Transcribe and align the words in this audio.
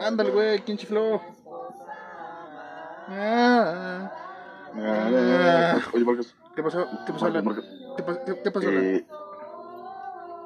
Ándale, 0.00 0.30
güey, 0.30 0.58
¿quién 0.60 0.76
chifló? 0.76 1.20
Ah, 3.08 4.10
Oye, 5.92 6.04
Marcos. 6.04 6.34
¿Qué 6.54 6.62
pasó? 6.62 6.86
¿Qué 7.06 7.12
pasó, 7.12 7.26
Alan? 7.26 7.44
Marcos, 7.44 7.64
¿Qué, 7.96 8.02
pa- 8.02 8.24
qué- 8.24 8.38
qué 8.42 8.50
pasó, 8.50 8.68
Alan? 8.68 8.84
eh, 8.84 9.04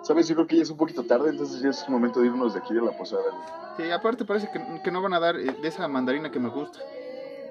Sabes, 0.02 0.28
yo 0.28 0.36
creo 0.36 0.46
que 0.46 0.56
ya 0.56 0.62
es 0.62 0.70
un 0.70 0.76
poquito 0.76 1.02
tarde, 1.04 1.30
entonces 1.30 1.60
ya 1.60 1.70
es 1.70 1.88
momento 1.88 2.20
de 2.20 2.26
irnos 2.26 2.54
de 2.54 2.60
aquí 2.60 2.72
de 2.72 2.80
la 2.80 2.92
posada, 2.92 3.22
güey. 3.22 3.42
Sí, 3.76 3.90
aparte 3.90 4.24
parece 4.24 4.48
que, 4.52 4.80
que 4.82 4.90
no 4.92 5.02
van 5.02 5.14
a 5.14 5.20
dar 5.20 5.36
eh, 5.36 5.52
de 5.60 5.68
esa 5.68 5.88
mandarina 5.88 6.30
que 6.30 6.38
me 6.38 6.48
gusta. 6.48 6.78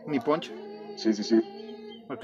Ni 0.06 0.20
ponche. 0.20 0.54
Sí, 0.96 1.14
sí, 1.14 1.24
sí. 1.24 1.42
Ok. 2.10 2.24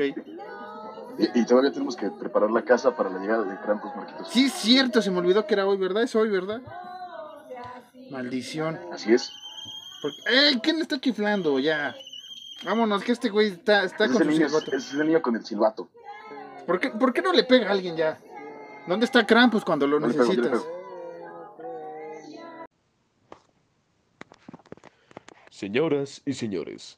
Y, 1.17 1.39
y 1.39 1.45
todavía 1.45 1.71
tenemos 1.71 1.95
que 1.95 2.09
preparar 2.09 2.49
la 2.51 2.63
casa 2.63 2.95
para 2.95 3.09
la 3.09 3.19
llegada 3.19 3.43
de 3.43 3.59
Krampus, 3.61 3.95
Marquitos. 3.95 4.29
Sí, 4.29 4.45
es 4.45 4.53
cierto, 4.53 5.01
se 5.01 5.11
me 5.11 5.19
olvidó 5.19 5.45
que 5.45 5.53
era 5.53 5.65
hoy, 5.67 5.77
¿verdad? 5.77 6.03
Es 6.03 6.15
hoy, 6.15 6.29
¿verdad? 6.29 6.61
Maldición. 8.09 8.79
Así 8.91 9.13
es. 9.13 9.31
Porque- 10.01 10.17
¡Ey! 10.49 10.59
¿Quién 10.61 10.77
le 10.77 10.81
está 10.83 10.99
chiflando? 10.99 11.59
Ya. 11.59 11.95
Vámonos, 12.63 13.03
que 13.03 13.11
este 13.11 13.29
güey 13.29 13.47
está, 13.47 13.83
está 13.83 14.05
Es 14.05 14.11
con 14.11 14.21
el, 14.21 14.27
su 14.27 14.33
niño, 14.33 14.49
silbato. 14.49 14.75
es 14.75 14.93
el 14.93 15.05
niño 15.07 15.21
con 15.21 15.35
el 15.35 15.45
silbato. 15.45 15.89
¿Por 16.65 16.79
qué, 16.79 16.89
¿Por 16.91 17.11
qué 17.13 17.21
no 17.21 17.33
le 17.33 17.43
pega 17.43 17.69
a 17.69 17.71
alguien 17.71 17.95
ya? 17.97 18.19
¿Dónde 18.87 19.05
está 19.05 19.25
Krampus 19.25 19.63
cuando 19.65 19.87
lo 19.87 19.99
No 19.99 20.07
necesitas? 20.07 20.47
pego. 20.47 20.65
Señoras 25.49 26.21
y 26.25 26.33
señores, 26.33 26.97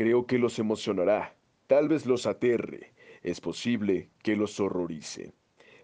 Creo 0.00 0.24
que 0.24 0.38
los 0.38 0.58
emocionará, 0.58 1.36
tal 1.66 1.86
vez 1.86 2.06
los 2.06 2.24
aterre, 2.24 2.94
es 3.22 3.38
posible 3.38 4.08
que 4.22 4.34
los 4.34 4.58
horrorice. 4.58 5.34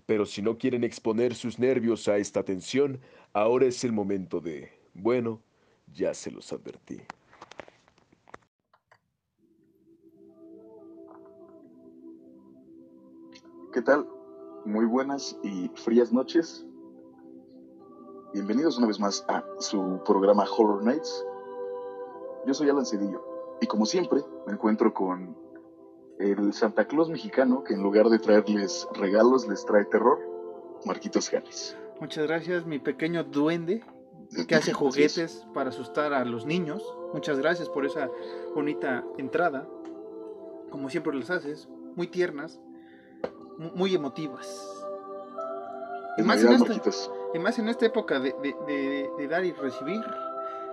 Pero 0.07 0.25
si 0.25 0.41
no 0.41 0.57
quieren 0.57 0.85
exponer 0.85 1.35
sus 1.35 1.59
nervios 1.59 2.09
a 2.09 2.17
esta 2.17 2.43
tensión, 2.43 2.99
ahora 3.35 3.67
es 3.67 3.85
el 3.85 3.93
momento 3.93 4.41
de... 4.41 4.71
Bueno, 4.95 5.43
ya 5.93 6.15
se 6.15 6.31
los 6.31 6.51
advertí. 6.51 7.03
¿Qué 13.71 13.83
tal? 13.83 14.09
Muy 14.65 14.87
buenas 14.87 15.39
y 15.43 15.69
frías 15.75 16.11
noches. 16.11 16.65
Bienvenidos 18.33 18.79
una 18.79 18.87
vez 18.87 18.99
más 18.99 19.23
a 19.29 19.45
su 19.59 20.01
programa 20.07 20.47
Horror 20.57 20.83
Nights. 20.83 21.23
Yo 22.47 22.55
soy 22.55 22.71
Alan 22.71 22.87
Cedillo 22.87 23.36
y 23.61 23.67
como 23.67 23.87
siempre 23.87 24.21
me 24.47 24.53
encuentro 24.53 24.93
con 24.93 25.37
el 26.19 26.53
Santa 26.53 26.87
Claus 26.87 27.09
mexicano 27.11 27.63
que 27.65 27.75
en 27.75 27.83
lugar 27.83 28.09
de 28.09 28.19
traerles 28.19 28.87
regalos 28.95 29.47
les 29.49 29.65
trae 29.65 29.85
terror, 29.85 30.19
Marquitos 30.85 31.29
Janes. 31.31 31.77
Muchas 32.01 32.27
gracias, 32.27 32.67
mi 32.67 32.79
pequeño 32.79 33.25
duende 33.25 33.83
que 34.49 34.55
hace 34.55 34.73
juguetes 34.73 35.47
para 35.55 35.71
asustar 35.71 36.13
a 36.13 36.25
los 36.25 36.47
niños. 36.47 36.83
Muchas 37.13 37.39
gracias 37.39 37.69
por 37.69 37.87
esa 37.87 38.11
bonita 38.55 39.05
entrada. 39.19 39.67
Como 40.71 40.91
siempre 40.91 41.15
las 41.15 41.31
haces, 41.31 41.69
muy 41.95 42.09
tiernas, 42.09 42.61
mu- 43.59 43.71
muy 43.75 43.95
emotivas. 43.95 44.73
Y 46.19 46.23
más, 46.23 46.43
en 46.43 46.53
esta, 46.53 46.73
y 47.35 47.39
más 47.39 47.59
en 47.59 47.69
esta 47.69 47.87
época 47.87 48.19
de, 48.19 48.35
de- 48.43 48.57
de- 48.67 49.11
de 49.19 49.29
dar 49.29 49.45
y 49.45 49.53
recibir, 49.53 50.01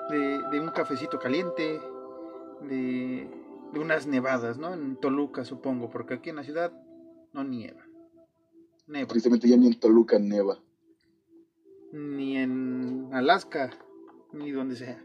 de 0.10 0.60
un 0.60 0.70
cafecito 0.70 1.18
caliente, 1.20 1.80
de, 2.68 3.30
de 3.74 3.80
unas 3.80 4.08
nevadas, 4.08 4.58
¿no? 4.58 4.74
En 4.74 4.96
Toluca, 4.98 5.46
supongo, 5.46 5.90
porque 5.90 6.16
aquí 6.16 6.30
en 6.30 6.38
la 6.38 6.44
ciudad 6.44 6.72
no 7.34 7.44
nieva. 7.44 7.82
Neva. 8.88 9.08
Tristemente 9.08 9.48
ya 9.48 9.58
ni 9.58 9.68
en 9.68 9.80
Toluca 9.80 10.20
neva. 10.20 10.60
ni 11.92 12.38
en 12.38 13.10
Alaska, 13.14 13.72
ni 14.32 14.52
donde 14.52 14.76
sea. 14.76 15.04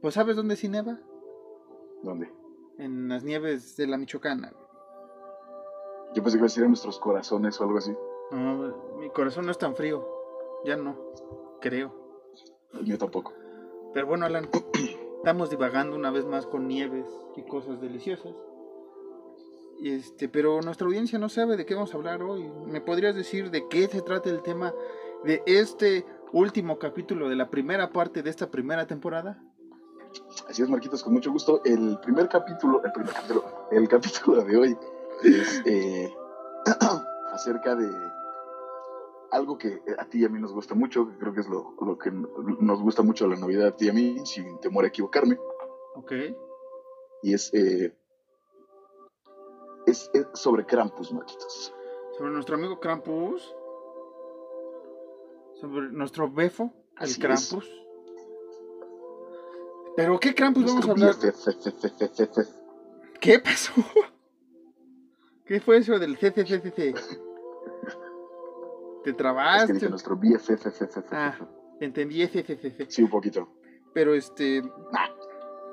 Pues 0.00 0.14
¿sabes 0.14 0.34
dónde 0.36 0.56
sí 0.56 0.68
neva? 0.68 0.98
¿Dónde? 2.02 2.30
En 2.78 3.08
las 3.08 3.22
nieves 3.22 3.76
de 3.76 3.86
la 3.86 3.96
Michoacana. 3.98 4.52
Yo 6.14 6.22
pensé 6.22 6.36
que 6.36 6.38
iba 6.40 6.46
a 6.46 6.48
decir 6.48 6.62
en 6.64 6.70
nuestros 6.70 6.98
corazones 6.98 7.60
o 7.60 7.64
algo 7.64 7.78
así. 7.78 7.92
No, 8.32 8.96
mi 8.98 9.08
corazón 9.10 9.44
no 9.46 9.52
es 9.52 9.58
tan 9.58 9.76
frío. 9.76 10.06
Ya 10.64 10.76
no, 10.76 10.96
creo. 11.60 11.94
El 12.74 12.86
mío 12.86 12.98
tampoco. 12.98 13.32
Pero 13.94 14.06
bueno, 14.06 14.24
Alan, 14.26 14.48
estamos 15.22 15.50
divagando 15.50 15.94
una 15.94 16.10
vez 16.10 16.24
más 16.24 16.46
con 16.46 16.66
nieves 16.66 17.06
y 17.36 17.42
cosas 17.42 17.80
deliciosas. 17.80 18.34
Este, 19.80 20.28
pero 20.28 20.60
nuestra 20.62 20.88
audiencia 20.88 21.16
no 21.16 21.28
sabe 21.28 21.56
de 21.56 21.64
qué 21.64 21.76
vamos 21.76 21.94
a 21.94 21.96
hablar 21.96 22.24
hoy. 22.24 22.50
¿Me 22.66 22.80
podrías 22.80 23.14
decir 23.14 23.52
de 23.52 23.68
qué 23.68 23.86
se 23.86 24.02
trata 24.02 24.30
el 24.30 24.42
tema 24.42 24.74
de 25.22 25.40
este 25.46 26.04
último 26.32 26.80
capítulo 26.80 27.28
de 27.28 27.36
la 27.36 27.50
primera 27.50 27.92
parte 27.92 28.24
de 28.24 28.30
esta 28.30 28.50
primera 28.50 28.88
temporada? 28.88 29.40
Así 30.48 30.60
es, 30.60 30.68
Marquitos, 30.68 31.04
con 31.04 31.12
mucho 31.12 31.30
gusto. 31.30 31.62
El 31.64 32.00
primer 32.00 32.28
capítulo, 32.28 32.82
el 32.84 32.90
primer 32.90 33.12
capítulo, 33.12 33.44
el 33.70 33.88
capítulo 33.88 34.42
de 34.42 34.56
hoy 34.56 34.76
es 35.22 35.62
eh, 35.64 36.12
acerca 37.32 37.76
de 37.76 37.88
algo 39.32 39.58
que 39.58 39.82
a 39.98 40.04
ti 40.04 40.20
y 40.20 40.24
a 40.24 40.28
mí 40.28 40.38
nos 40.38 40.52
gusta 40.52 40.74
mucho, 40.74 41.08
que 41.08 41.16
creo 41.18 41.32
que 41.34 41.40
es 41.40 41.48
lo, 41.48 41.74
lo 41.80 41.98
que 41.98 42.10
nos 42.12 42.80
gusta 42.82 43.02
mucho 43.02 43.26
la 43.26 43.36
Navidad 43.36 43.68
a 43.68 43.76
ti 43.76 43.86
y 43.86 43.88
a 43.88 43.92
mí, 43.92 44.16
sin 44.26 44.58
temor 44.60 44.84
a 44.84 44.88
equivocarme, 44.88 45.38
Ok. 45.96 46.12
y 47.22 47.34
es, 47.34 47.52
eh, 47.54 47.96
es, 49.86 50.10
es 50.14 50.26
sobre 50.34 50.64
Krampus, 50.66 51.12
Marquitos. 51.12 51.74
Sobre 52.16 52.30
nuestro 52.30 52.56
amigo 52.56 52.78
Krampus. 52.78 53.54
Sobre 55.60 55.90
nuestro 55.90 56.30
Befo, 56.30 56.64
el 56.98 57.02
Así 57.04 57.12
es. 57.12 57.18
Krampus. 57.18 57.70
¿Pero 59.96 60.18
qué 60.20 60.34
Krampus 60.34 60.64
vamos 60.66 60.84
a 60.88 60.94
Nuestro 60.94 61.30
hablar? 61.30 62.22
¿Qué 63.20 63.38
pasó? 63.38 63.72
¿Qué 65.46 65.60
fue 65.60 65.78
eso 65.78 65.98
del 65.98 66.16
CCCCC? 66.18 66.94
¿Te 69.02 69.10
Es 69.10 69.16
que 69.16 69.18
trabaste? 69.18 69.88
nuestro 69.88 70.16
BFFFFF. 70.16 71.12
Ah, 71.12 71.36
entendí. 71.80 72.26
Sí, 72.88 73.02
un 73.02 73.10
poquito. 73.10 73.48
Pero 73.92 74.14
este... 74.14 74.62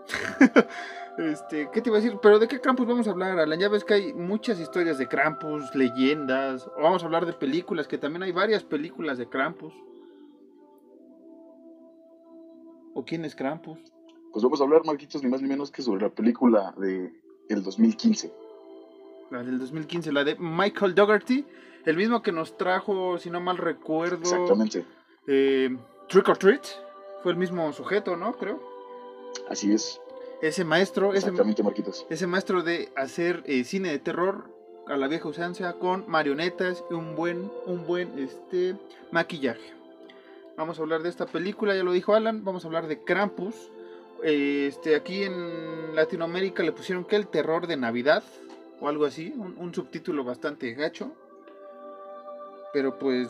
este, 1.17 1.69
¿qué 1.71 1.81
te 1.81 1.89
iba 1.89 1.97
a 1.97 2.01
decir? 2.01 2.17
¿Pero 2.21 2.39
de 2.39 2.47
qué 2.47 2.59
Krampus 2.59 2.87
vamos 2.87 3.07
a 3.07 3.11
hablar, 3.11 3.37
Alan? 3.39 3.59
Ya 3.59 3.69
ves 3.69 3.83
que 3.83 3.93
hay 3.93 4.13
muchas 4.13 4.59
historias 4.59 4.97
de 4.97 5.07
Krampus, 5.07 5.73
leyendas. 5.75 6.67
O 6.77 6.81
vamos 6.81 7.03
a 7.03 7.05
hablar 7.05 7.25
de 7.25 7.33
películas, 7.33 7.87
que 7.87 7.97
también 7.97 8.23
hay 8.23 8.31
varias 8.31 8.63
películas 8.63 9.17
de 9.17 9.29
Krampus. 9.29 9.73
¿O 12.93 13.05
quién 13.05 13.23
es 13.25 13.35
Krampus? 13.35 13.79
Pues 14.33 14.43
vamos 14.43 14.59
a 14.61 14.63
hablar, 14.63 14.81
Marquitos, 14.85 15.23
ni 15.23 15.29
más 15.29 15.41
ni 15.41 15.47
menos 15.47 15.71
que 15.71 15.81
sobre 15.81 16.01
la 16.01 16.09
película 16.09 16.73
de 16.77 17.13
el 17.49 17.63
2015. 17.63 18.31
La 19.31 19.43
del 19.43 19.59
2015, 19.59 20.11
la 20.11 20.23
de 20.23 20.35
Michael 20.39 20.95
Dougherty. 20.95 21.45
El 21.85 21.95
mismo 21.97 22.21
que 22.21 22.31
nos 22.31 22.57
trajo, 22.57 23.17
si 23.17 23.29
no 23.29 23.39
mal 23.41 23.57
recuerdo, 23.57 24.17
Exactamente. 24.21 24.85
eh, 25.27 25.75
Trick 26.07 26.27
or 26.29 26.37
Treat. 26.37 26.65
Fue 27.23 27.31
el 27.31 27.37
mismo 27.37 27.71
sujeto, 27.73 28.15
¿no? 28.15 28.33
Creo. 28.33 28.61
Así 29.49 29.73
es. 29.73 29.99
Ese 30.41 30.63
maestro, 30.63 31.09
ese, 31.09 31.27
Exactamente, 31.27 31.63
Marquitos. 31.63 32.05
ese 32.09 32.25
maestro 32.27 32.63
de 32.63 32.91
hacer 32.95 33.43
eh, 33.45 33.63
cine 33.65 33.89
de 33.91 33.99
terror 33.99 34.45
a 34.87 34.95
la 34.95 35.07
vieja 35.07 35.27
usanza 35.27 35.73
con 35.73 36.05
marionetas 36.09 36.83
y 36.89 36.93
un 36.93 37.15
buen, 37.15 37.51
un 37.65 37.85
buen 37.85 38.17
este, 38.17 38.75
maquillaje. 39.11 39.73
Vamos 40.55 40.79
a 40.79 40.81
hablar 40.81 41.03
de 41.03 41.09
esta 41.09 41.25
película, 41.25 41.75
ya 41.75 41.83
lo 41.83 41.91
dijo 41.91 42.15
Alan. 42.15 42.43
Vamos 42.45 42.63
a 42.63 42.67
hablar 42.67 42.87
de 42.87 43.03
Krampus. 43.03 43.55
Este, 44.23 44.95
aquí 44.95 45.23
en 45.23 45.95
Latinoamérica 45.95 46.63
le 46.63 46.71
pusieron 46.71 47.05
que 47.05 47.15
el 47.17 47.27
terror 47.27 47.67
de 47.67 47.77
Navidad 47.77 48.23
o 48.81 48.87
algo 48.87 49.05
así, 49.05 49.33
un, 49.37 49.55
un 49.57 49.73
subtítulo 49.73 50.23
bastante 50.23 50.73
gacho. 50.73 51.11
Pero 52.73 52.97
pues 52.99 53.29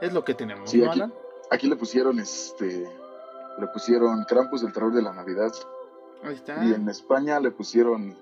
es 0.00 0.12
lo 0.12 0.24
que 0.24 0.34
tenemos, 0.34 0.70
Sí, 0.70 0.78
¿no, 0.78 0.90
aquí- 0.90 1.00
Alan? 1.00 1.12
Aquí 1.50 1.68
le 1.68 1.76
pusieron 1.76 2.18
este. 2.18 2.88
Le 3.58 3.66
pusieron 3.68 4.24
Krampus 4.24 4.62
del 4.62 4.72
terror 4.72 4.92
de 4.94 5.02
la 5.02 5.12
Navidad. 5.12 5.52
Ahí 6.22 6.34
está. 6.34 6.64
Y 6.64 6.72
en 6.72 6.88
España 6.88 7.38
le 7.40 7.50
pusieron 7.50 8.16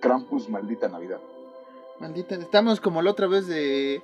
Krampus, 0.00 0.48
maldita 0.48 0.88
Navidad. 0.88 1.18
Maldita, 1.98 2.36
estamos 2.36 2.80
como 2.80 3.02
la 3.02 3.10
otra 3.10 3.26
vez 3.26 3.48
de 3.48 4.00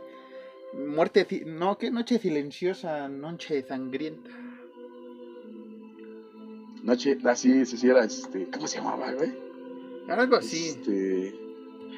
muerte, 0.73 1.45
no, 1.47 1.79
¿qué? 1.79 1.93
Noche 1.93 2.19
silenciosa, 2.19 3.07
noche 3.09 3.63
sangrienta. 3.63 4.31
Noche, 6.83 7.19
ah, 7.25 7.35
sí, 7.37 7.65
sí, 7.65 7.77
sí, 7.77 7.89
era 7.89 8.05
este. 8.05 8.51
¿Cómo 8.51 8.67
se 8.67 8.79
llamaba, 8.79 9.13
güey? 9.13 9.33
Algo 10.09 10.37
así. 10.37 10.69
Este, 10.71 11.35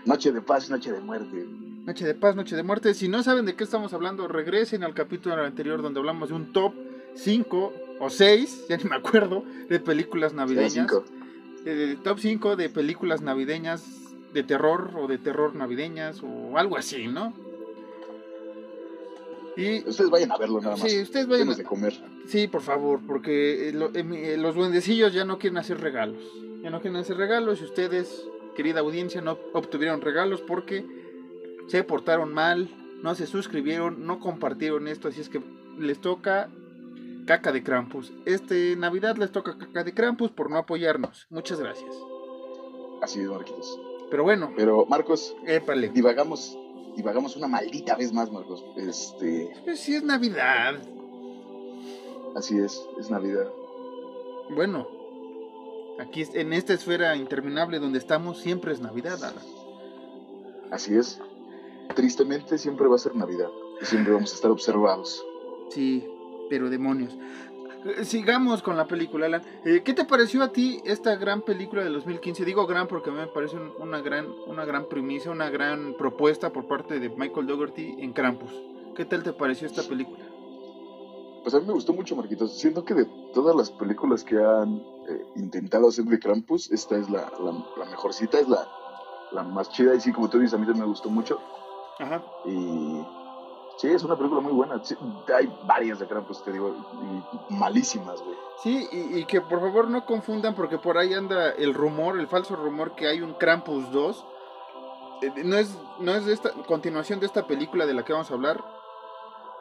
noche 0.05 0.31
de 0.31 0.43
paz, 0.43 0.70
noche 0.70 0.93
de 0.93 1.00
muerte. 1.00 1.44
Noche 1.87 2.05
de 2.05 2.15
paz, 2.15 2.35
noche 2.35 2.56
de 2.56 2.62
muerte. 2.62 2.94
Si 2.94 3.09
no 3.09 3.23
saben 3.23 3.47
de 3.47 3.55
qué 3.55 3.65
estamos 3.65 3.93
hablando, 3.93 4.27
regresen 4.27 4.83
al 4.83 4.93
capítulo 4.94 5.37
anterior 5.37 5.83
donde 5.83 6.00
hablamos 6.00 6.31
de 6.31 6.35
un 6.35 6.53
top 6.53 6.75
5 7.15 7.73
o 8.00 8.11
6, 8.11 8.67
ya 8.69 8.77
ni 8.77 8.85
me 8.85 8.97
acuerdo, 8.97 9.44
de 9.69 9.79
películas 9.81 10.35
navideñas. 10.35 10.88
Eh, 11.65 11.97
top 12.03 12.19
5 12.19 12.56
de 12.56 12.69
películas 12.71 13.23
navideñas 13.23 13.85
de 14.33 14.43
terror 14.43 14.91
o 14.97 15.06
de 15.06 15.19
terror 15.19 15.55
navideñas 15.55 16.23
o 16.23 16.59
algo 16.59 16.77
así, 16.77 17.06
¿no? 17.06 17.33
Y 19.56 19.88
Ustedes 19.88 20.11
vayan 20.11 20.33
a 20.33 20.37
verlo 20.37 20.61
nada 20.61 20.77
más. 20.77 20.91
sí, 20.91 21.00
ustedes 21.00 21.27
vayan 21.29 21.49
a- 21.50 21.55
de 21.55 21.65
comer. 21.65 21.94
Sí, 22.27 22.47
por 22.47 22.61
favor, 22.61 23.00
porque 23.06 23.71
eh, 23.71 23.73
eh, 23.94 24.05
eh, 24.35 24.37
los 24.37 24.55
duendecillos 24.55 25.15
ya 25.15 25.25
no 25.25 25.38
quieren 25.38 25.56
hacer 25.56 25.81
regalos. 25.81 26.23
Ya 26.62 26.69
no 26.71 26.81
quieren 26.81 26.99
hacer 27.00 27.17
regalos 27.17 27.61
y 27.62 27.65
ustedes, 27.65 28.27
querida 28.55 28.81
audiencia, 28.81 29.23
no 29.23 29.38
obtuvieron 29.55 30.03
regalos 30.03 30.43
porque 30.43 30.85
se 31.68 31.82
portaron 31.84 32.32
mal, 32.32 32.70
no 33.02 33.14
se 33.14 33.26
suscribieron, 33.26 34.06
no 34.06 34.20
compartieron 34.20 34.88
esto, 34.88 35.08
así 35.08 35.20
es 35.20 35.28
que 35.28 35.40
les 35.78 36.00
toca 36.00 36.48
caca 37.26 37.52
de 37.52 37.62
Krampus. 37.62 38.12
Este 38.24 38.76
Navidad 38.76 39.16
les 39.16 39.32
toca 39.32 39.58
caca 39.58 39.84
de 39.84 39.92
Krampus 39.94 40.30
por 40.30 40.50
no 40.50 40.56
apoyarnos. 40.58 41.26
Muchas 41.30 41.60
gracias. 41.60 41.94
Así 43.02 43.20
es, 43.20 43.28
Marquitos. 43.28 43.80
Pero 44.10 44.22
bueno, 44.22 44.52
Pero, 44.56 44.86
Marcos, 44.86 45.34
épale. 45.46 45.88
divagamos, 45.88 46.56
divagamos 46.96 47.36
una 47.36 47.48
maldita 47.48 47.96
vez 47.96 48.12
más, 48.12 48.30
Marcos. 48.30 48.64
Este, 48.76 49.52
Pues 49.64 49.80
sí 49.80 49.96
es 49.96 50.04
Navidad. 50.04 50.76
así 52.36 52.56
es, 52.58 52.80
es 52.98 53.10
Navidad. 53.10 53.48
Bueno, 54.54 54.86
aquí 55.98 56.24
en 56.34 56.52
esta 56.52 56.72
esfera 56.74 57.16
interminable 57.16 57.80
donde 57.80 57.98
estamos 57.98 58.38
siempre 58.38 58.72
es 58.72 58.80
Navidad. 58.80 59.18
Así 60.70 60.96
es. 60.96 61.20
Tristemente 61.94 62.59
siempre 62.59 62.87
va 62.88 62.97
a 62.97 62.99
ser 62.99 63.15
Navidad. 63.17 63.49
Y 63.81 63.85
siempre 63.85 64.12
vamos 64.12 64.33
a 64.33 64.35
estar 64.35 64.50
observados. 64.50 65.25
Sí, 65.71 66.06
pero 66.50 66.69
demonios. 66.71 67.17
Eh, 67.85 68.05
Sigamos 68.05 68.62
con 68.62 68.77
la 68.77 68.87
película, 68.87 69.27
Alan. 69.27 69.43
Eh, 69.65 69.83
¿Qué 69.85 69.93
te 69.94 70.05
pareció 70.05 70.43
a 70.43 70.49
ti 70.53 70.81
esta 70.85 71.17
gran 71.17 71.43
película 71.43 71.85
de 71.85 71.91
2015? 71.91 72.44
Digo 72.44 72.67
gran 72.67 72.88
porque 72.88 73.11
a 73.11 73.12
mí 73.12 73.19
me 73.21 73.27
parece 73.29 73.56
un- 73.56 73.73
una 73.81 74.00
gran, 74.00 74.27
una 74.47 74.65
gran 74.65 74.87
primicia, 74.88 75.31
una 75.31 75.50
gran 75.50 75.94
propuesta 75.97 76.53
por 76.53 76.67
parte 76.67 76.99
de 77.00 77.09
Michael 77.11 77.47
Dougherty 77.47 77.97
en 77.99 78.12
Krampus. 78.12 78.50
¿Qué 78.94 79.05
tal 79.05 79.23
te 79.23 79.33
pareció 79.33 79.67
esta 79.67 79.83
película? 79.83 80.25
Pues 81.43 81.55
a 81.55 81.61
mí 81.61 81.67
me 81.67 81.75
gustó 81.75 81.93
mucho, 81.93 82.17
Marquitos. 82.17 82.59
Siento 82.59 82.85
que 82.85 82.94
de 82.94 83.06
todas 83.33 83.55
las 83.55 83.71
películas 83.71 84.25
que 84.25 84.37
han 84.37 84.83
eh, 85.09 85.25
intentado 85.37 85.88
hacer 85.88 86.05
de 86.06 86.19
Krampus, 86.19 86.73
esta 86.73 86.97
es 86.97 87.09
la, 87.09 87.31
la, 87.41 87.53
la 87.77 87.85
mejorcita, 87.91 88.41
es 88.41 88.49
la, 88.49 88.67
la 89.31 89.44
más 89.44 89.71
chida. 89.71 89.94
Y 89.94 90.00
sí, 90.00 90.12
como 90.12 90.29
tú 90.29 90.38
dices, 90.41 90.55
a 90.55 90.59
mí 90.59 90.65
también 90.67 90.85
me 90.87 90.88
gustó 90.91 91.09
mucho. 91.09 91.38
Ajá. 91.98 92.22
Y 92.44 93.04
sí, 93.78 93.88
es 93.88 94.02
una 94.04 94.16
película 94.16 94.40
muy 94.40 94.52
buena. 94.52 94.82
Sí, 94.84 94.96
hay 95.34 95.52
varias 95.64 95.98
de 95.98 96.06
Krampus, 96.06 96.43
te 96.44 96.52
digo, 96.52 96.75
y 97.02 97.52
malísimas, 97.54 98.20
güey. 98.22 98.37
Sí, 98.62 98.88
y, 98.90 99.19
y 99.20 99.25
que 99.25 99.40
por 99.40 99.60
favor 99.60 99.88
no 99.88 100.04
confundan 100.06 100.54
porque 100.54 100.78
por 100.78 100.98
ahí 100.98 101.14
anda 101.14 101.50
el 101.50 101.75
rumor, 101.75 102.19
el 102.19 102.26
falso 102.26 102.56
rumor 102.56 102.94
que 102.94 103.06
hay 103.06 103.20
un 103.22 103.34
Krampus 103.34 103.90
2. 103.90 104.26
Eh, 105.22 105.32
No 105.44 105.56
es, 105.56 105.78
no 105.98 106.14
es 106.14 106.26
de 106.26 106.32
esta 106.32 106.50
continuación 106.66 107.20
de 107.20 107.26
esta 107.26 107.46
película 107.46 107.87
de 107.87 107.94
la 107.94 108.04
que 108.04 108.12
vamos 108.12 108.31
a 108.31 108.34
hablar. 108.34 108.62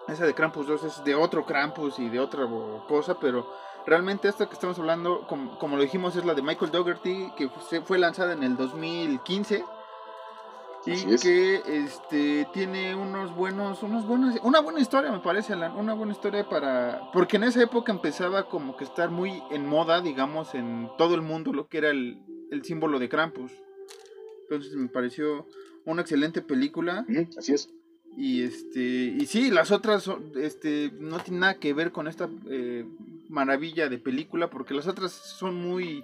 Esa 0.08 0.26
de 0.26 0.36
Krampus 0.36 0.68
2 0.68 0.84
es 0.84 1.04
de 1.04 1.16
otro 1.16 1.46
Krampus 1.46 1.98
y 2.00 2.10
de 2.10 2.20
otra 2.20 2.48
cosa, 2.88 3.16
pero 3.20 3.48
realmente 3.88 4.28
esta 4.28 4.46
que 4.48 4.54
estamos 4.54 4.78
hablando, 4.78 5.26
como, 5.28 5.58
como 5.58 5.78
lo 5.78 5.82
dijimos, 5.82 6.16
es 6.16 6.26
la 6.26 6.36
de 6.36 6.44
Michael 6.44 6.72
Dougherty, 6.72 7.32
que 7.36 7.50
fue, 7.50 7.82
fue 7.82 7.98
lanzada 7.98 8.34
en 8.34 8.44
el 8.44 8.56
2015 8.56 9.66
y 10.86 11.14
es. 11.14 11.22
que 11.22 11.62
este 11.66 12.48
tiene 12.54 12.96
unos 12.96 13.36
buenos 13.36 13.82
unos 13.82 14.06
buenos 14.06 14.36
una 14.44 14.60
buena 14.60 14.80
historia 14.80 15.12
me 15.12 15.20
parece 15.20 15.54
Alan 15.54 15.76
una 15.76 15.94
buena 15.94 16.12
historia 16.12 16.48
para 16.48 17.02
porque 17.12 17.38
en 17.38 17.46
esa 17.46 17.64
época 17.64 17.92
empezaba 17.92 18.48
como 18.48 18.78
que 18.78 18.84
estar 18.84 19.10
muy 19.10 19.42
en 19.52 19.66
moda 19.66 20.02
digamos 20.02 20.54
en 20.54 20.90
todo 20.98 21.16
el 21.16 21.22
mundo 21.22 21.54
lo 21.54 21.68
que 21.68 21.80
era 21.80 21.90
el, 21.90 22.22
el 22.52 22.64
símbolo 22.64 23.00
de 23.00 23.10
Krampus 23.10 23.52
entonces 24.44 24.76
me 24.76 24.88
pareció 24.88 25.48
una 25.86 26.02
excelente 26.02 26.42
película 26.42 27.06
así 27.38 27.54
es. 27.54 27.70
y 28.16 28.44
este 28.44 28.80
y 28.80 29.26
sí 29.26 29.50
las 29.50 29.72
otras 29.72 30.10
este 30.36 30.92
no 31.00 31.20
tienen 31.20 31.42
nada 31.42 31.56
que 31.56 31.74
ver 31.74 31.92
con 31.92 32.08
esta 32.08 32.30
eh, 32.48 32.86
maravilla 33.28 33.90
de 33.90 33.98
película 33.98 34.50
porque 34.50 34.76
las 34.76 34.88
otras 34.88 35.12
son 35.12 35.56
muy 35.56 36.04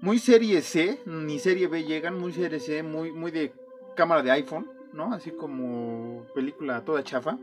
muy 0.00 0.18
serie 0.18 0.62
C 0.62 0.98
ni 1.04 1.38
serie 1.38 1.66
B 1.68 1.84
llegan 1.84 2.18
muy 2.18 2.32
serie 2.32 2.58
C 2.58 2.82
muy 2.82 3.12
muy 3.12 3.30
de 3.30 3.52
cámara 3.94 4.22
de 4.22 4.30
iPhone 4.30 4.66
no 4.92 5.12
así 5.12 5.30
como 5.30 6.24
película 6.34 6.84
toda 6.84 7.02
chafa 7.02 7.38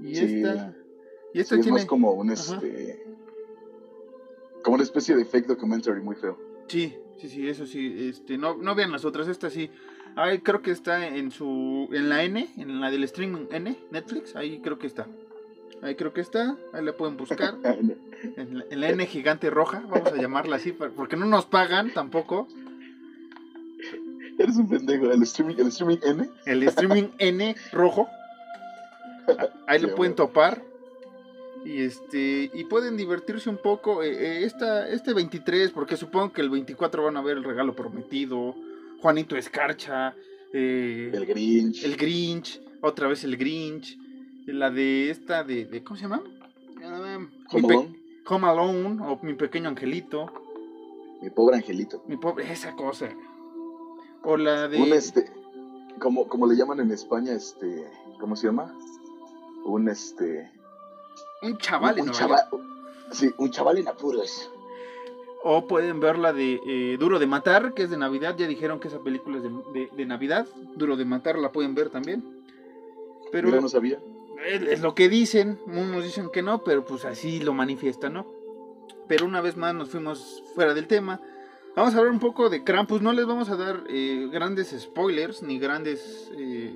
y 0.00 0.14
Sí. 0.14 0.24
esta 0.42 0.74
y 1.34 1.40
esta 1.40 1.54
Sí, 1.54 1.60
es 1.60 1.64
tiene 1.66 1.78
más 1.78 1.86
como 1.86 2.12
un 2.12 2.30
Ajá. 2.30 2.54
este. 2.54 3.04
Como 4.62 4.74
una 4.76 4.84
especie 4.84 5.14
de 5.16 5.24
fake 5.24 5.46
documentary 5.46 6.00
muy 6.00 6.16
feo. 6.16 6.38
Sí, 6.68 6.96
sí, 7.18 7.28
sí, 7.28 7.48
eso 7.48 7.66
sí. 7.66 8.08
Este, 8.08 8.36
no, 8.38 8.56
no 8.56 8.74
vean 8.74 8.90
las 8.90 9.04
otras, 9.04 9.28
esta 9.28 9.50
sí. 9.50 9.70
Ay, 10.16 10.38
creo 10.40 10.62
que 10.62 10.70
está 10.70 11.06
en 11.06 11.30
su, 11.30 11.88
en 11.92 12.08
la 12.08 12.24
N, 12.24 12.48
en 12.56 12.80
la 12.80 12.90
del 12.90 13.04
streaming 13.04 13.46
N, 13.50 13.76
Netflix. 13.90 14.34
Ahí 14.34 14.60
creo 14.60 14.78
que 14.78 14.86
está. 14.86 15.06
Ahí 15.82 15.94
creo 15.94 16.12
que 16.14 16.22
está. 16.22 16.56
Ahí 16.72 16.84
la 16.84 16.96
pueden 16.96 17.16
buscar. 17.16 17.54
En 18.36 18.58
la, 18.58 18.64
en 18.70 18.80
la 18.80 18.88
N 18.88 19.06
gigante 19.06 19.50
roja, 19.50 19.82
vamos 19.88 20.10
a 20.10 20.16
llamarla 20.16 20.56
así, 20.56 20.72
porque 20.72 21.16
no 21.16 21.26
nos 21.26 21.44
pagan 21.44 21.92
tampoco. 21.92 22.48
Eres 24.38 24.56
un 24.56 24.68
pendejo. 24.68 25.10
El 25.10 25.22
streaming, 25.22 25.54
el 25.58 25.66
streaming 25.68 25.98
N. 26.02 26.30
El 26.44 26.62
streaming 26.64 27.08
N 27.18 27.56
rojo. 27.72 28.08
Ahí 29.66 29.80
lo 29.80 29.94
pueden 29.94 30.14
topar. 30.14 30.62
Y 31.64 31.82
este 31.82 32.48
y 32.54 32.64
pueden 32.64 32.96
divertirse 32.96 33.50
un 33.50 33.56
poco 33.56 34.02
eh, 34.04 34.10
eh, 34.12 34.44
esta, 34.44 34.88
este 34.88 35.12
23, 35.14 35.72
porque 35.72 35.96
supongo 35.96 36.32
que 36.32 36.40
el 36.40 36.48
24 36.50 37.02
van 37.02 37.16
a 37.16 37.22
ver 37.22 37.38
el 37.38 37.42
regalo 37.44 37.74
prometido, 37.74 38.54
Juanito 39.00 39.36
Escarcha, 39.36 40.14
eh, 40.52 41.10
El 41.12 41.26
Grinch. 41.26 41.82
el 41.82 41.96
Grinch, 41.96 42.60
otra 42.82 43.08
vez 43.08 43.24
el 43.24 43.36
Grinch, 43.36 43.98
la 44.46 44.70
de 44.70 45.10
esta 45.10 45.42
de, 45.42 45.64
de- 45.64 45.82
¿cómo 45.82 45.96
se 45.96 46.02
llama? 46.02 46.22
Home 47.50 47.74
Alone, 47.74 47.98
Home 48.28 48.46
Alone, 48.46 49.02
o 49.02 49.18
mi 49.22 49.34
pequeño 49.34 49.68
angelito, 49.68 50.30
Mi 51.20 51.30
pobre 51.30 51.56
angelito. 51.56 52.04
mi 52.06 52.16
pobre, 52.16 52.48
esa 52.52 52.76
cosa. 52.76 53.08
O 54.26 54.36
la 54.36 54.68
de 54.68 54.80
Un 54.82 54.92
este. 54.92 55.30
Como, 55.98 56.28
como 56.28 56.46
le 56.46 56.56
llaman 56.56 56.80
en 56.80 56.90
España, 56.90 57.32
este. 57.32 57.86
¿Cómo 58.20 58.36
se 58.36 58.46
llama? 58.48 58.74
Un 59.64 59.88
este. 59.88 60.50
un 61.42 61.56
chaval 61.58 61.98
en 61.98 62.06
un 62.06 62.10
chaval. 62.10 62.42
Sí, 63.12 63.32
un 63.38 63.50
chaval 63.50 63.78
en 63.78 63.88
apuros. 63.88 64.50
O 65.44 65.66
pueden 65.68 66.00
ver 66.00 66.18
la 66.18 66.32
de 66.32 66.60
eh, 66.66 66.96
Duro 66.98 67.18
de 67.20 67.26
Matar, 67.28 67.72
que 67.72 67.84
es 67.84 67.90
de 67.90 67.96
Navidad. 67.96 68.34
Ya 68.36 68.46
dijeron 68.48 68.80
que 68.80 68.88
esa 68.88 68.98
película 68.98 69.36
es 69.36 69.44
de, 69.44 69.50
de- 69.72 69.90
de 69.96 70.06
Navidad. 70.06 70.46
Duro 70.74 70.96
de 70.96 71.04
Matar 71.04 71.38
la 71.38 71.52
pueden 71.52 71.74
ver 71.76 71.88
también. 71.90 72.24
Pero 73.30 73.48
Mira, 73.48 73.60
no 73.60 73.68
sabía. 73.68 74.00
es, 74.44 74.62
es 74.62 74.80
lo 74.80 74.94
que 74.96 75.08
dicen. 75.08 75.60
Unos 75.66 76.02
dicen 76.02 76.30
que 76.32 76.42
no, 76.42 76.64
pero 76.64 76.84
pues 76.84 77.04
así 77.04 77.38
lo 77.40 77.54
manifiestan, 77.54 78.14
¿no? 78.14 78.26
Pero 79.06 79.24
una 79.24 79.40
vez 79.40 79.56
más 79.56 79.72
nos 79.72 79.90
fuimos 79.90 80.42
fuera 80.56 80.74
del 80.74 80.88
tema. 80.88 81.20
Vamos 81.76 81.94
a 81.94 81.98
hablar 81.98 82.12
un 82.12 82.20
poco 82.20 82.48
de 82.48 82.64
Krampus. 82.64 83.02
No 83.02 83.12
les 83.12 83.26
vamos 83.26 83.50
a 83.50 83.56
dar 83.56 83.82
eh, 83.88 84.28
grandes 84.32 84.70
spoilers 84.78 85.42
ni 85.42 85.58
grandes 85.58 86.30
eh, 86.36 86.74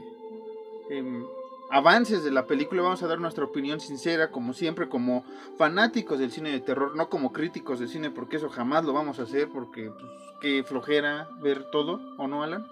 em, 0.91 1.25
avances 1.71 2.23
de 2.23 2.31
la 2.31 2.45
película. 2.47 2.83
Vamos 2.83 3.03
a 3.03 3.07
dar 3.07 3.19
nuestra 3.19 3.45
opinión 3.45 3.81
sincera, 3.81 4.31
como 4.31 4.53
siempre, 4.53 4.91
como 4.91 5.25
fanáticos 5.57 6.19
del 6.19 6.31
cine 6.31 6.51
de 6.51 6.61
terror, 6.61 6.95
no 6.97 7.09
como 7.09 7.33
críticos 7.33 7.79
de 7.81 7.89
cine, 7.89 8.11
porque 8.11 8.37
eso 8.37 8.51
jamás 8.51 8.85
lo 8.85 8.93
vamos 8.93 9.19
a 9.19 9.23
hacer, 9.23 9.49
porque 9.49 9.91
pues, 9.91 10.13
qué 10.43 10.65
flojera 10.65 11.29
ver 11.41 11.71
todo, 11.71 11.99
¿o 12.19 12.29
no, 12.29 12.43
Alan? 12.43 12.67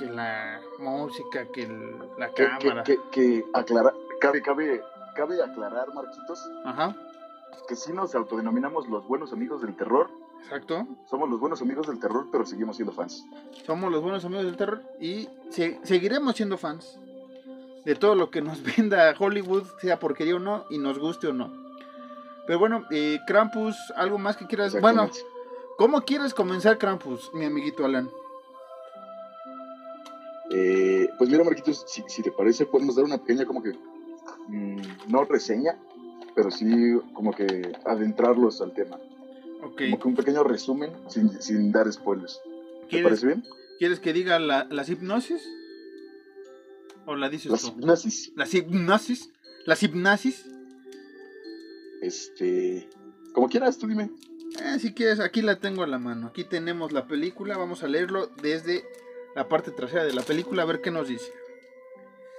Que 0.00 0.06
la 0.06 0.60
música, 0.80 1.46
que 1.52 1.62
el- 1.62 1.96
la 2.18 2.30
Que, 2.30 2.44
cámara. 2.44 2.82
que, 2.82 2.96
que, 3.12 3.44
que 3.44 3.44
aclara- 3.54 3.94
cabe, 4.20 4.42
cabe, 4.42 4.82
cabe 5.14 5.42
aclarar, 5.42 5.94
Marquitos, 5.94 6.40
Ajá, 6.64 6.94
que 7.68 7.76
sí 7.76 7.92
nos 7.92 8.14
autodenominamos 8.16 8.88
los 8.88 9.06
buenos 9.06 9.32
amigos 9.32 9.62
del 9.62 9.74
terror. 9.76 10.10
Exacto. 10.42 10.86
Somos 11.08 11.28
los 11.30 11.40
buenos 11.40 11.60
amigos 11.62 11.86
del 11.86 11.98
terror, 11.98 12.26
pero 12.30 12.44
seguimos 12.46 12.76
siendo 12.76 12.92
fans. 12.92 13.24
Somos 13.64 13.90
los 13.90 14.02
buenos 14.02 14.24
amigos 14.24 14.44
del 14.46 14.56
terror 14.56 14.82
y 15.00 15.28
se- 15.50 15.78
seguiremos 15.82 16.36
siendo 16.36 16.56
fans 16.58 16.98
de 17.84 17.94
todo 17.94 18.14
lo 18.14 18.30
que 18.30 18.42
nos 18.42 18.62
venda 18.76 19.14
Hollywood, 19.18 19.64
sea 19.80 19.98
porquería 19.98 20.36
o 20.36 20.40
no, 20.40 20.64
y 20.70 20.78
nos 20.78 20.98
guste 20.98 21.26
o 21.28 21.32
no. 21.32 21.52
Pero 22.46 22.58
bueno, 22.60 22.84
eh, 22.90 23.18
Krampus, 23.26 23.76
algo 23.96 24.18
más 24.18 24.36
que 24.36 24.46
quieras. 24.46 24.80
Bueno. 24.80 25.10
¿Cómo 25.78 26.00
quieres 26.02 26.32
comenzar 26.32 26.78
Krampus, 26.78 27.30
mi 27.34 27.44
amiguito 27.44 27.84
Alan? 27.84 28.08
Eh, 30.50 31.08
pues 31.18 31.28
mira, 31.28 31.44
Marquitos, 31.44 31.84
si, 31.86 32.02
si, 32.06 32.22
te 32.22 32.30
parece, 32.30 32.66
podemos 32.66 32.94
dar 32.96 33.04
una 33.04 33.18
pequeña 33.18 33.44
como 33.44 33.62
que, 33.62 33.72
mmm, 34.48 34.80
no 35.08 35.24
reseña, 35.24 35.76
pero 36.34 36.50
sí 36.50 36.94
como 37.12 37.32
que 37.32 37.76
adentrarlos 37.84 38.60
al 38.60 38.72
tema. 38.72 38.96
Okay. 39.62 39.90
Como 39.90 40.02
que 40.02 40.08
un 40.08 40.14
pequeño 40.16 40.44
resumen 40.44 40.92
sin, 41.08 41.40
sin 41.40 41.72
dar 41.72 41.90
spoilers. 41.92 42.40
¿Te 42.90 43.02
parece 43.02 43.26
bien? 43.26 43.44
¿Quieres 43.78 44.00
que 44.00 44.12
diga 44.12 44.38
la, 44.38 44.66
las 44.70 44.88
hipnosis? 44.88 45.42
¿O 47.04 47.16
la 47.16 47.28
dices 47.28 47.50
¿Las 47.50 47.62
tú? 47.62 47.68
hipnosis? 47.68 48.32
¿Las 48.36 48.54
hipnosis? 48.54 49.30
¿Las 49.64 49.82
hipnosis? 49.82 50.44
Este... 52.00 52.88
Como 53.32 53.48
quieras, 53.48 53.78
tú 53.78 53.86
dime. 53.86 54.10
Eh, 54.62 54.78
si 54.78 54.94
quieres, 54.94 55.20
aquí 55.20 55.42
la 55.42 55.58
tengo 55.58 55.82
a 55.82 55.86
la 55.86 55.98
mano. 55.98 56.28
Aquí 56.28 56.44
tenemos 56.44 56.92
la 56.92 57.06
película. 57.06 57.58
Vamos 57.58 57.82
a 57.82 57.88
leerlo 57.88 58.28
desde 58.42 58.84
la 59.34 59.48
parte 59.48 59.70
trasera 59.70 60.04
de 60.04 60.14
la 60.14 60.22
película 60.22 60.62
a 60.62 60.66
ver 60.66 60.80
qué 60.80 60.90
nos 60.90 61.08
dice. 61.08 61.30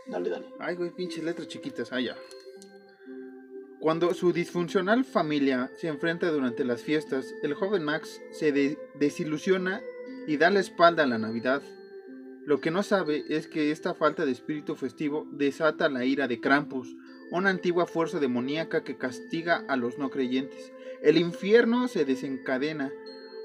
Dale, 0.08 0.30
dale. 0.30 0.48
Ay, 0.60 0.76
güey, 0.76 0.90
pinches 0.90 1.24
letras 1.24 1.48
chiquitas. 1.48 1.92
Ah, 1.92 2.00
ya. 2.00 2.18
Cuando 3.88 4.14
su 4.14 4.34
disfuncional 4.34 5.06
familia 5.06 5.72
se 5.78 5.88
enfrenta 5.88 6.30
durante 6.30 6.66
las 6.66 6.84
fiestas, 6.84 7.34
el 7.42 7.54
joven 7.54 7.86
Max 7.86 8.22
se 8.32 8.52
de 8.52 8.78
desilusiona 8.96 9.82
y 10.28 10.36
da 10.36 10.50
la 10.50 10.60
espalda 10.60 11.04
a 11.04 11.08
la 11.08 11.18
Navidad. 11.18 11.62
Lo 12.46 12.60
que 12.60 12.70
no 12.70 12.84
sabe 12.84 13.24
es 13.30 13.48
que 13.48 13.72
esta 13.72 13.94
falta 13.94 14.26
de 14.26 14.34
espíritu 14.34 14.76
festivo 14.76 15.26
desata 15.32 15.88
la 15.88 16.04
ira 16.04 16.28
de 16.28 16.42
Krampus, 16.42 16.98
una 17.32 17.50
antigua 17.50 17.86
fuerza 17.86 18.20
demoníaca 18.20 18.84
que 18.84 18.98
castiga 18.98 19.64
a 19.70 19.78
los 19.78 19.98
no 19.98 20.10
creyentes. 20.10 20.74
El 21.02 21.18
infierno 21.18 21.88
se 21.88 22.04
desencadena 22.04 22.92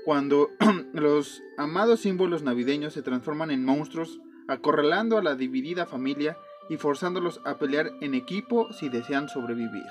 cuando 0.05 0.51
los 0.93 1.41
amados 1.57 2.01
símbolos 2.01 2.43
navideños 2.43 2.95
se 2.95 3.03
transforman 3.03 3.53
en 3.53 3.65
monstruos, 3.65 4.19
acorralando 4.49 5.19
a 5.19 5.23
la 5.23 5.37
dividida 5.37 5.87
familia 5.87 6.37
y 6.69 6.79
forzándolos 6.79 7.41
a 7.45 7.59
pelear 7.59 7.93
en 8.01 8.15
equipo 8.15 8.73
si 8.73 8.89
desean 8.89 9.29
sobrevivir. 9.29 9.87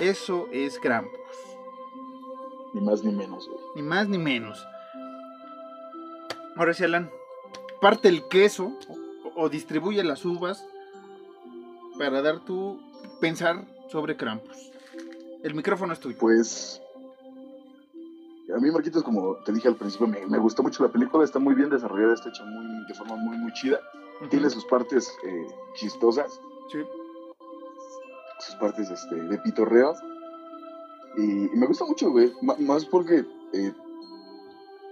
Eso 0.00 0.48
es 0.52 0.78
Krampus. 0.78 1.20
Ni 2.72 2.80
más 2.80 3.04
ni 3.04 3.12
menos, 3.12 3.48
güey. 3.48 3.60
Ni 3.76 3.82
más 3.82 4.08
ni 4.08 4.18
menos. 4.18 4.66
Ahora 6.56 6.74
sí, 6.74 6.84
Alan, 6.84 7.10
parte 7.80 8.08
el 8.08 8.26
queso 8.28 8.72
o, 8.88 9.42
o 9.44 9.48
distribuye 9.48 10.02
las 10.02 10.24
uvas 10.24 10.64
para 11.98 12.22
dar 12.22 12.40
tu 12.40 12.80
pensar 13.20 13.64
sobre 13.88 14.16
Krampus. 14.16 14.72
El 15.42 15.54
micrófono 15.54 15.92
es 15.92 16.00
tuyo. 16.00 16.16
Pues 16.18 16.80
a 18.54 18.58
mí, 18.58 18.70
Marquitos, 18.70 19.02
como 19.02 19.36
te 19.36 19.52
dije 19.52 19.68
al 19.68 19.76
principio, 19.76 20.06
me, 20.06 20.26
me, 20.26 20.38
gustó 20.38 20.62
mucho 20.62 20.82
la 20.82 20.90
película, 20.90 21.24
está 21.24 21.38
muy 21.38 21.54
bien 21.54 21.70
desarrollada, 21.70 22.14
está 22.14 22.28
hecha 22.28 22.44
muy, 22.44 22.86
de 22.86 22.94
forma 22.94 23.16
muy, 23.16 23.36
muy 23.38 23.52
chida. 23.52 23.80
Uh 24.20 24.24
-huh. 24.24 24.28
Tiene 24.28 24.50
sus 24.50 24.64
partes 24.66 25.10
eh, 25.26 25.46
chistosas. 25.74 26.40
Sí. 26.70 26.78
Sus 28.46 28.56
partes 28.56 28.90
este, 28.90 29.14
de 29.14 29.38
pitorreo. 29.38 29.94
Y, 31.16 31.22
y, 31.22 31.56
me 31.56 31.66
gusta 31.66 31.84
mucho, 31.84 32.10
güey. 32.10 32.32
más 32.58 32.84
porque 32.84 33.24
eh, 33.52 33.72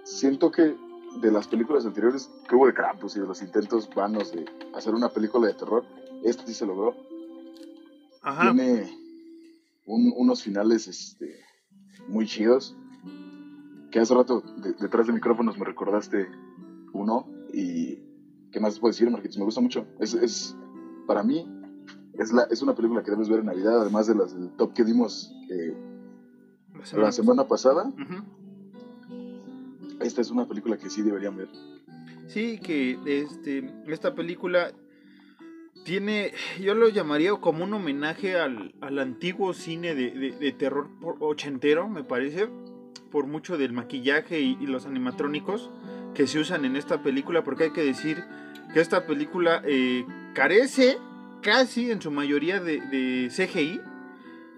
siento 0.05 0.51
que 0.51 0.77
de 1.21 1.31
las 1.31 1.47
películas 1.47 1.85
anteriores 1.85 2.31
que 2.49 2.55
hubo 2.55 2.67
de 2.67 2.75
Krampus 2.75 3.17
y 3.17 3.21
de 3.21 3.27
los 3.27 3.43
intentos 3.43 3.89
vanos 3.95 4.33
de 4.33 4.47
hacer 4.75 4.95
una 4.95 5.11
película 5.11 5.49
de 5.49 5.55
terror, 5.55 5.85
este 6.23 6.47
sí 6.47 6.55
se 6.55 6.67
logró. 6.67 6.97
Ajá. 8.23 8.53
Tiene 8.53 8.91
un, 9.87 10.13
unos 10.17 10.43
finales 10.43 10.87
este, 10.87 11.45
muy 12.09 12.27
chidos 12.27 12.77
que 13.91 14.01
hace 14.01 14.15
rato 14.15 14.41
de, 14.41 14.73
detrás 14.75 15.07
de 15.07 15.13
micrófonos 15.13 15.59
me 15.59 15.65
recordaste 15.65 16.29
uno 16.93 17.29
y 17.53 17.99
qué 18.51 18.61
más 18.61 18.79
puedo 18.79 18.93
decir 18.93 19.11
Marquitos 19.11 19.39
me 19.39 19.45
gusta 19.45 19.61
mucho 19.61 19.87
es, 20.01 20.15
es 20.15 20.57
para 21.07 21.23
mí 21.23 21.47
es, 22.19 22.33
la, 22.33 22.45
es 22.45 22.63
una 22.63 22.75
película 22.75 23.03
que 23.03 23.11
debes 23.11 23.29
ver 23.29 23.41
en 23.41 23.47
Navidad 23.47 23.81
además 23.81 24.07
de 24.07 24.15
las 24.15 24.35
del 24.35 24.51
top 24.51 24.75
que 24.75 24.85
dimos 24.85 25.33
eh, 25.51 25.75
la 26.75 26.85
semana, 26.87 27.07
la 27.07 27.13
semana 27.13 27.49
pasada. 27.49 27.85
uh 27.85 27.93
-huh. 27.97 28.25
esta 30.01 30.21
es 30.21 30.31
una 30.31 30.47
película 30.47 30.77
que 30.77 30.91
sí 30.91 31.03
deberían 31.03 31.37
ver. 31.37 31.49
Sí 32.29 32.59
que 32.59 32.99
este 33.05 33.71
esta 33.87 34.15
película 34.15 34.73
tiene, 35.85 36.33
yo 36.61 36.75
lo 36.75 36.89
llamaría 36.89 37.33
como 37.37 37.65
un 37.65 37.75
homenaje 37.75 38.39
al, 38.39 38.75
al 38.81 38.99
antiguo 38.99 39.53
cine 39.53 39.95
de, 39.95 40.13
de, 40.13 40.31
de 40.33 40.53
terror 40.53 40.89
ochentero, 41.21 41.89
me 41.89 42.05
parece, 42.05 42.49
por 43.11 43.27
mucho 43.27 43.59
del 43.59 43.73
maquillaje 43.73 44.41
y, 44.41 44.57
y, 44.61 44.67
los 44.67 44.87
animatrónicos 44.87 45.71
que 46.15 46.27
se 46.27 46.39
usan 46.39 46.65
en 46.65 46.77
esta 46.77 47.03
película, 47.03 47.43
porque 47.43 47.65
hay 47.65 47.71
que 47.73 47.83
decir 47.83 48.23
que 48.73 48.81
esta 48.81 49.07
película 49.07 49.63
eh, 49.65 50.07
carece 50.35 50.99
casi 51.43 51.91
en 51.91 52.01
su 52.01 52.11
mayoría 52.11 52.61
de, 52.61 53.29
CGI, 53.29 53.81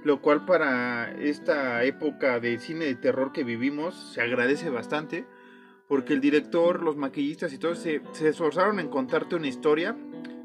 lo 0.04 0.20
cual 0.20 0.44
para 0.44 1.10
esta 1.12 1.82
época 1.82 2.38
de 2.38 2.58
cine 2.58 2.84
de 2.84 2.94
terror 2.94 3.32
que 3.32 3.42
vivimos 3.42 4.12
se 4.12 4.20
agradece 4.20 4.68
bastante, 4.68 5.26
porque 5.88 6.12
el 6.12 6.20
director, 6.20 6.82
los 6.82 6.96
maquillistas 6.96 7.52
y 7.52 7.58
todos 7.58 7.78
se, 7.78 8.02
se 8.12 8.28
esforzaron 8.28 8.78
en 8.78 8.88
contarte 8.88 9.34
una 9.34 9.48
historia, 9.48 9.96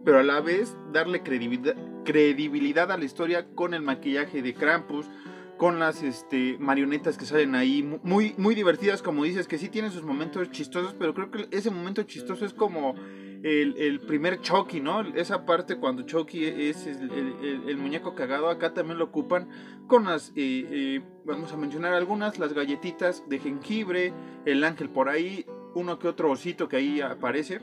pero 0.03 0.19
a 0.19 0.24
la 0.24 0.39
vez 0.39 0.75
darle 0.91 1.22
credibilidad, 1.22 1.75
credibilidad 2.05 2.91
a 2.91 2.98
la 2.98 3.05
historia 3.05 3.46
con 3.53 3.74
el 3.74 3.81
maquillaje 3.81 4.41
de 4.41 4.53
Krampus, 4.53 5.05
con 5.58 5.77
las 5.77 6.03
este, 6.03 6.58
marionetas 6.58 7.17
que 7.17 7.25
salen 7.25 7.53
ahí, 7.53 7.84
muy, 7.84 8.34
muy 8.38 8.55
divertidas, 8.55 9.01
como 9.01 9.25
dices, 9.25 9.46
que 9.46 9.58
sí 9.58 9.67
tienen 9.67 9.91
sus 9.91 10.03
momentos 10.03 10.50
chistosos, 10.51 10.96
pero 10.98 11.13
creo 11.13 11.31
que 11.31 11.50
ese 11.51 11.69
momento 11.69 12.01
chistoso 12.03 12.46
es 12.46 12.53
como 12.53 12.96
el, 13.43 13.77
el 13.77 14.00
primer 14.01 14.41
Chucky, 14.41 14.81
¿no? 14.81 15.01
Esa 15.01 15.46
parte 15.46 15.77
cuando 15.77 16.03
Chucky 16.03 16.46
es 16.46 16.86
el, 16.88 17.10
el, 17.12 17.69
el, 17.69 17.77
muñeco 17.77 18.15
cagado, 18.15 18.50
acá 18.50 18.74
también 18.74 18.98
lo 18.98 19.05
ocupan 19.05 19.50
con 19.88 20.05
las, 20.05 20.29
eh, 20.29 20.65
eh, 20.69 21.01
vamos 21.25 21.51
a 21.53 21.58
mencionar 21.58 21.93
algunas, 21.93 22.39
las 22.39 22.53
galletitas 22.53 23.27
de 23.29 23.39
jengibre, 23.39 24.13
el 24.46 24.63
ángel 24.63 24.89
por 24.89 25.10
ahí, 25.10 25.46
uno 25.74 26.00
que 26.00 26.08
otro 26.08 26.31
osito 26.31 26.67
que 26.67 26.77
ahí 26.77 27.01
aparece. 27.01 27.62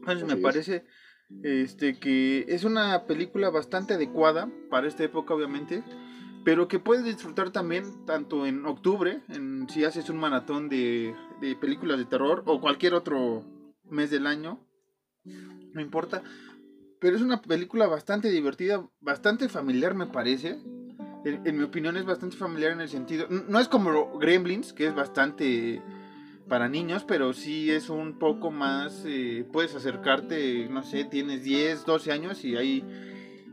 Entonces 0.00 0.26
me 0.26 0.36
parece 0.36 0.84
este, 1.42 1.98
que 1.98 2.44
es 2.48 2.64
una 2.64 3.06
película 3.06 3.50
bastante 3.50 3.94
adecuada 3.94 4.48
para 4.70 4.88
esta 4.88 5.04
época, 5.04 5.34
obviamente 5.34 5.82
pero 6.44 6.66
que 6.66 6.80
puedes 6.80 7.04
disfrutar 7.04 7.50
también 7.50 8.04
tanto 8.04 8.46
en 8.46 8.66
octubre, 8.66 9.22
en, 9.28 9.68
si 9.68 9.84
haces 9.84 10.10
un 10.10 10.18
maratón 10.18 10.68
de, 10.68 11.14
de, 11.40 11.54
películas 11.54 11.98
de 11.98 12.04
terror 12.04 12.42
o 12.46 12.60
cualquier 12.60 12.94
otro 12.94 13.44
mes 13.88 14.10
del 14.10 14.26
año, 14.26 14.58
no 15.24 15.80
importa. 15.80 16.22
Pero 16.98 17.16
es 17.16 17.22
una 17.22 17.42
película 17.42 17.86
bastante 17.86 18.30
divertida, 18.30 18.86
bastante 19.00 19.48
familiar 19.48 19.94
me 19.94 20.06
parece. 20.06 20.58
En, 21.24 21.56
mi 21.56 21.62
opinión 21.62 21.96
es 21.96 22.04
bastante 22.04 22.36
familiar 22.36 22.72
en 22.72 22.80
el 22.80 22.88
sentido, 22.88 23.28
no 23.28 23.60
es 23.60 23.68
como 23.68 24.18
Gremlins, 24.18 24.72
que 24.72 24.86
es 24.86 24.94
bastante 24.94 25.80
para 26.48 26.68
niños, 26.68 27.04
pero 27.06 27.32
sí 27.32 27.70
es 27.70 27.88
un 27.90 28.18
poco 28.18 28.50
más, 28.50 29.04
eh, 29.06 29.46
puedes 29.52 29.74
acercarte, 29.76 30.68
no 30.68 30.82
sé, 30.82 31.04
tienes 31.04 31.44
10, 31.44 31.86
12 31.86 32.10
años 32.10 32.44
y 32.44 32.56
ahí 32.56 32.84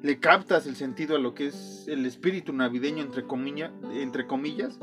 le 0.01 0.19
captas 0.19 0.65
el 0.65 0.75
sentido 0.75 1.15
a 1.15 1.19
lo 1.19 1.35
que 1.35 1.47
es 1.47 1.85
el 1.87 2.05
espíritu 2.05 2.53
navideño 2.53 3.03
entre, 3.03 3.23
comilla, 3.23 3.71
entre 3.93 4.25
comillas 4.25 4.79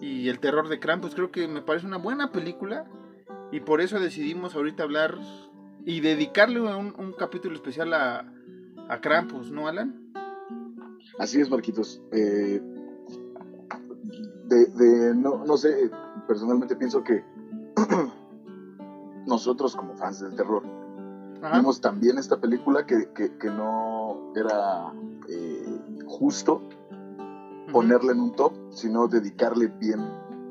y 0.00 0.28
el 0.28 0.40
terror 0.40 0.68
de 0.68 0.80
Krampus 0.80 1.14
creo 1.14 1.30
que 1.30 1.46
me 1.48 1.62
parece 1.62 1.86
una 1.86 1.98
buena 1.98 2.32
película 2.32 2.86
y 3.52 3.60
por 3.60 3.80
eso 3.80 4.00
decidimos 4.00 4.54
ahorita 4.54 4.82
hablar 4.82 5.18
y 5.84 6.00
dedicarle 6.00 6.60
un, 6.60 6.94
un 6.98 7.12
capítulo 7.12 7.54
especial 7.54 7.92
a, 7.92 8.32
a, 8.88 9.00
Krampus, 9.00 9.50
¿no 9.50 9.68
Alan? 9.68 10.12
Así 11.18 11.40
es 11.40 11.50
Marquitos 11.50 12.02
eh, 12.12 12.60
de, 14.46 14.66
de 14.66 15.14
no, 15.14 15.44
no 15.44 15.56
sé 15.56 15.90
personalmente 16.26 16.76
pienso 16.76 17.02
que 17.04 17.24
nosotros 19.26 19.76
como 19.76 19.94
fans 19.94 20.20
del 20.20 20.34
terror 20.34 20.62
Ajá. 21.42 21.58
vimos 21.58 21.80
también 21.80 22.18
esta 22.18 22.40
película 22.40 22.86
que, 22.86 23.10
que, 23.14 23.36
que 23.36 23.50
no 23.50 24.32
era 24.34 24.92
eh, 25.28 25.80
justo 26.06 26.62
ponerla 27.72 28.12
en 28.12 28.20
un 28.20 28.32
top, 28.36 28.52
sino 28.70 29.08
dedicarle 29.08 29.66
bien, 29.66 30.00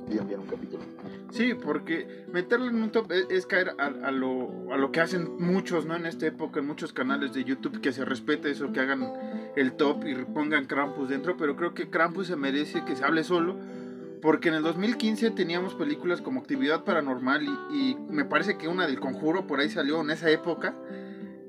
bien, 0.08 0.28
bien 0.28 0.40
un 0.40 0.48
capítulo. 0.48 0.84
Sí, 1.32 1.54
porque 1.54 2.26
meterla 2.32 2.68
en 2.68 2.82
un 2.82 2.92
top 2.92 3.12
es, 3.12 3.26
es 3.30 3.46
caer 3.46 3.76
a, 3.80 3.86
a, 3.86 4.12
lo, 4.12 4.72
a, 4.72 4.78
lo, 4.78 4.92
que 4.92 5.02
hacen 5.02 5.38
muchos, 5.40 5.86
¿no? 5.86 5.96
En 5.96 6.06
esta 6.06 6.28
época, 6.28 6.60
en 6.60 6.68
muchos 6.68 6.94
canales 6.94 7.34
de 7.34 7.44
YouTube, 7.44 7.82
que 7.82 7.92
se 7.92 8.06
respete 8.06 8.52
eso, 8.52 8.72
que 8.72 8.80
hagan 8.80 9.12
el 9.56 9.74
top 9.74 10.06
y 10.06 10.16
pongan 10.26 10.66
Krampus 10.66 11.10
dentro, 11.10 11.38
pero 11.38 11.56
creo 11.56 11.74
que 11.74 11.90
Krampus 11.90 12.28
se 12.28 12.36
merece 12.36 12.86
que 12.86 12.96
se 12.96 13.04
hable 13.04 13.24
solo, 13.24 13.58
porque 14.22 14.50
en 14.50 14.56
el 14.56 14.64
2015 14.64 15.32
teníamos 15.32 15.76
películas 15.76 16.22
como 16.22 16.40
Actividad 16.40 16.84
Paranormal 16.84 17.44
y, 17.44 17.76
y, 17.76 17.98
me 18.10 18.26
parece 18.26 18.58
que 18.58 18.68
una 18.68 18.88
del 18.88 19.00
Conjuro 19.00 19.48
por 19.48 19.60
ahí 19.60 19.70
salió 19.70 20.02
en 20.02 20.12
esa 20.12 20.30
época 20.30 20.76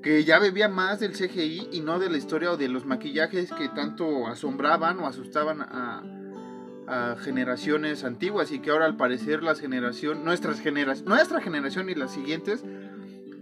que 0.05 0.23
ya 0.23 0.37
bebía 0.37 0.67
más 0.69 0.99
del 0.99 1.13
CGI 1.13 1.69
y 1.71 1.79
no 1.79 1.97
de 1.97 2.11
la 2.11 2.17
historia 2.17 2.51
o 2.51 2.57
de 2.57 2.67
los 2.67 2.85
maquillajes 2.85 3.51
que 3.51 3.69
tanto 3.69 4.27
asombraban 4.27 4.99
o 4.99 5.07
asustaban 5.07 5.61
a, 5.61 6.03
a 6.87 7.15
generaciones 7.19 8.03
antiguas 8.03 8.51
y 8.51 8.59
que 8.59 8.71
ahora 8.71 8.85
al 8.85 8.97
parecer 8.97 9.43
las 9.43 9.59
generación, 9.59 10.23
nuestras 10.23 10.63
nuestra 11.05 11.41
generación 11.41 11.89
y 11.89 11.95
las 11.95 12.11
siguientes 12.11 12.63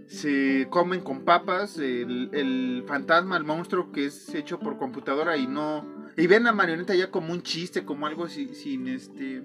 se 0.06 0.66
comen 0.70 1.00
con 1.00 1.24
papas 1.24 1.78
el, 1.78 2.84
fantasma, 2.86 3.36
el 3.36 3.44
monstruo 3.44 3.90
que 3.92 4.06
es 4.06 4.34
hecho 4.34 4.58
por 4.58 4.78
computadora 4.78 5.36
y 5.36 5.46
no 5.46 5.84
y 6.16 6.26
ven 6.26 6.44
la 6.44 6.52
marioneta 6.52 6.94
ya 6.94 7.10
como 7.10 7.32
un 7.32 7.42
chiste, 7.42 7.84
como 7.84 8.06
algo 8.06 8.28
sin, 8.28 8.86
este 8.86 9.42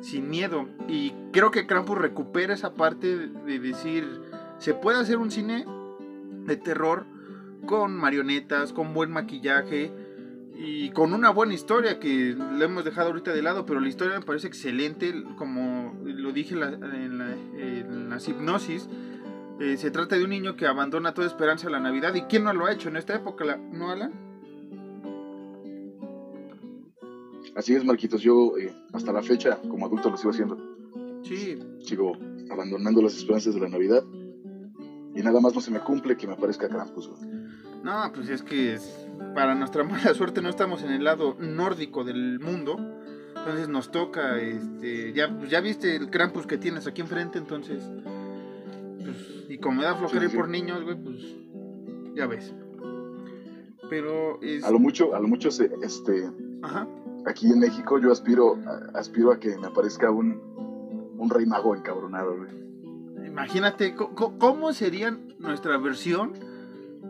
sin 0.00 0.30
miedo. 0.30 0.66
Y 0.88 1.12
creo 1.32 1.50
que 1.50 1.66
Krampus 1.66 1.98
recupera 1.98 2.54
esa 2.54 2.74
parte 2.74 3.28
de 3.28 3.58
decir 3.58 4.22
se 4.58 4.72
puede 4.72 4.98
hacer 4.98 5.18
un 5.18 5.30
cine 5.30 5.66
de 6.46 6.56
terror 6.56 7.06
con 7.66 7.94
marionetas, 7.94 8.72
con 8.72 8.94
buen 8.94 9.10
maquillaje 9.10 9.92
y 10.56 10.90
con 10.90 11.12
una 11.12 11.30
buena 11.30 11.54
historia 11.54 11.98
que 11.98 12.34
la 12.36 12.64
hemos 12.64 12.84
dejado 12.84 13.08
ahorita 13.08 13.32
de 13.32 13.42
lado, 13.42 13.66
pero 13.66 13.80
la 13.80 13.88
historia 13.88 14.18
me 14.18 14.24
parece 14.24 14.46
excelente, 14.46 15.12
como 15.36 15.94
lo 16.04 16.32
dije 16.32 16.54
en 16.54 16.60
la, 16.60 16.68
en 16.68 17.18
la, 17.18 17.32
en 17.32 18.08
la 18.10 18.18
hipnosis. 18.18 18.88
eh, 19.60 19.76
se 19.76 19.90
trata 19.90 20.16
de 20.16 20.24
un 20.24 20.30
niño 20.30 20.56
que 20.56 20.66
abandona 20.66 21.12
toda 21.14 21.26
esperanza 21.26 21.68
a 21.68 21.70
la 21.70 21.80
Navidad. 21.80 22.14
¿Y 22.14 22.22
quién 22.22 22.44
no 22.44 22.52
lo 22.52 22.66
ha 22.66 22.72
hecho 22.72 22.88
en 22.88 22.96
esta 22.96 23.14
época? 23.14 23.56
¿No, 23.72 23.90
Alan? 23.90 24.12
Así 27.56 27.74
es, 27.74 27.84
Marquitos. 27.84 28.20
Yo 28.22 28.56
eh, 28.58 28.74
hasta 28.92 29.12
la 29.12 29.22
fecha, 29.22 29.58
como 29.68 29.86
adulto, 29.86 30.10
lo 30.10 30.16
sigo 30.16 30.30
haciendo. 30.30 30.56
Sí, 31.22 31.58
Sigo 31.82 32.12
abandonando 32.50 33.00
las 33.02 33.16
esperanzas 33.16 33.54
de 33.54 33.60
la 33.60 33.68
Navidad. 33.68 34.02
Y 35.16 35.22
nada 35.22 35.40
más 35.40 35.54
no 35.54 35.60
se 35.60 35.70
me 35.70 35.80
cumple 35.80 36.16
que 36.16 36.26
me 36.26 36.32
aparezca 36.34 36.68
Krampus. 36.68 37.10
No, 37.84 38.10
pues 38.12 38.28
es 38.28 38.42
que 38.42 38.74
es- 38.74 39.03
para 39.34 39.54
nuestra 39.54 39.84
mala 39.84 40.14
suerte 40.14 40.42
no 40.42 40.48
estamos 40.48 40.82
en 40.82 40.90
el 40.92 41.04
lado 41.04 41.36
nórdico 41.38 42.04
del 42.04 42.40
mundo. 42.40 42.76
Entonces 43.36 43.68
nos 43.68 43.90
toca, 43.90 44.38
este, 44.40 45.12
ya, 45.12 45.28
pues 45.36 45.50
ya 45.50 45.60
viste 45.60 45.96
el 45.96 46.08
Krampus 46.10 46.46
que 46.46 46.56
tienes 46.56 46.86
aquí 46.86 47.02
enfrente, 47.02 47.38
entonces, 47.38 47.82
pues, 49.04 49.44
y 49.50 49.58
como 49.58 49.78
me 49.80 49.84
da 49.84 49.94
flojera 49.96 50.30
Sí, 50.30 50.36
por 50.36 50.48
niños, 50.48 50.82
güey, 50.82 50.96
pues, 50.96 51.18
ya 52.14 52.26
ves. 52.26 52.54
Pero 53.90 54.40
es, 54.40 54.64
A 54.64 54.70
lo 54.70 54.78
mucho, 54.78 55.14
a 55.14 55.20
lo 55.20 55.28
mucho, 55.28 55.50
se- 55.50 55.70
este, 55.82 56.30
ajá, 56.62 56.88
aquí 57.26 57.48
en 57.50 57.58
México 57.58 57.98
yo 57.98 58.12
aspiro, 58.12 58.56
a- 58.66 58.98
aspiro 58.98 59.30
a 59.30 59.38
que 59.38 59.58
me 59.58 59.66
aparezca 59.66 60.10
un, 60.10 60.40
un 61.18 61.28
rey 61.30 61.44
mago 61.44 61.74
encabronado, 61.76 62.36
güey. 62.36 63.26
imagínate 63.26 63.94
cómo 63.94 64.72
sería 64.72 65.18
nuestra 65.38 65.76
versión, 65.76 66.32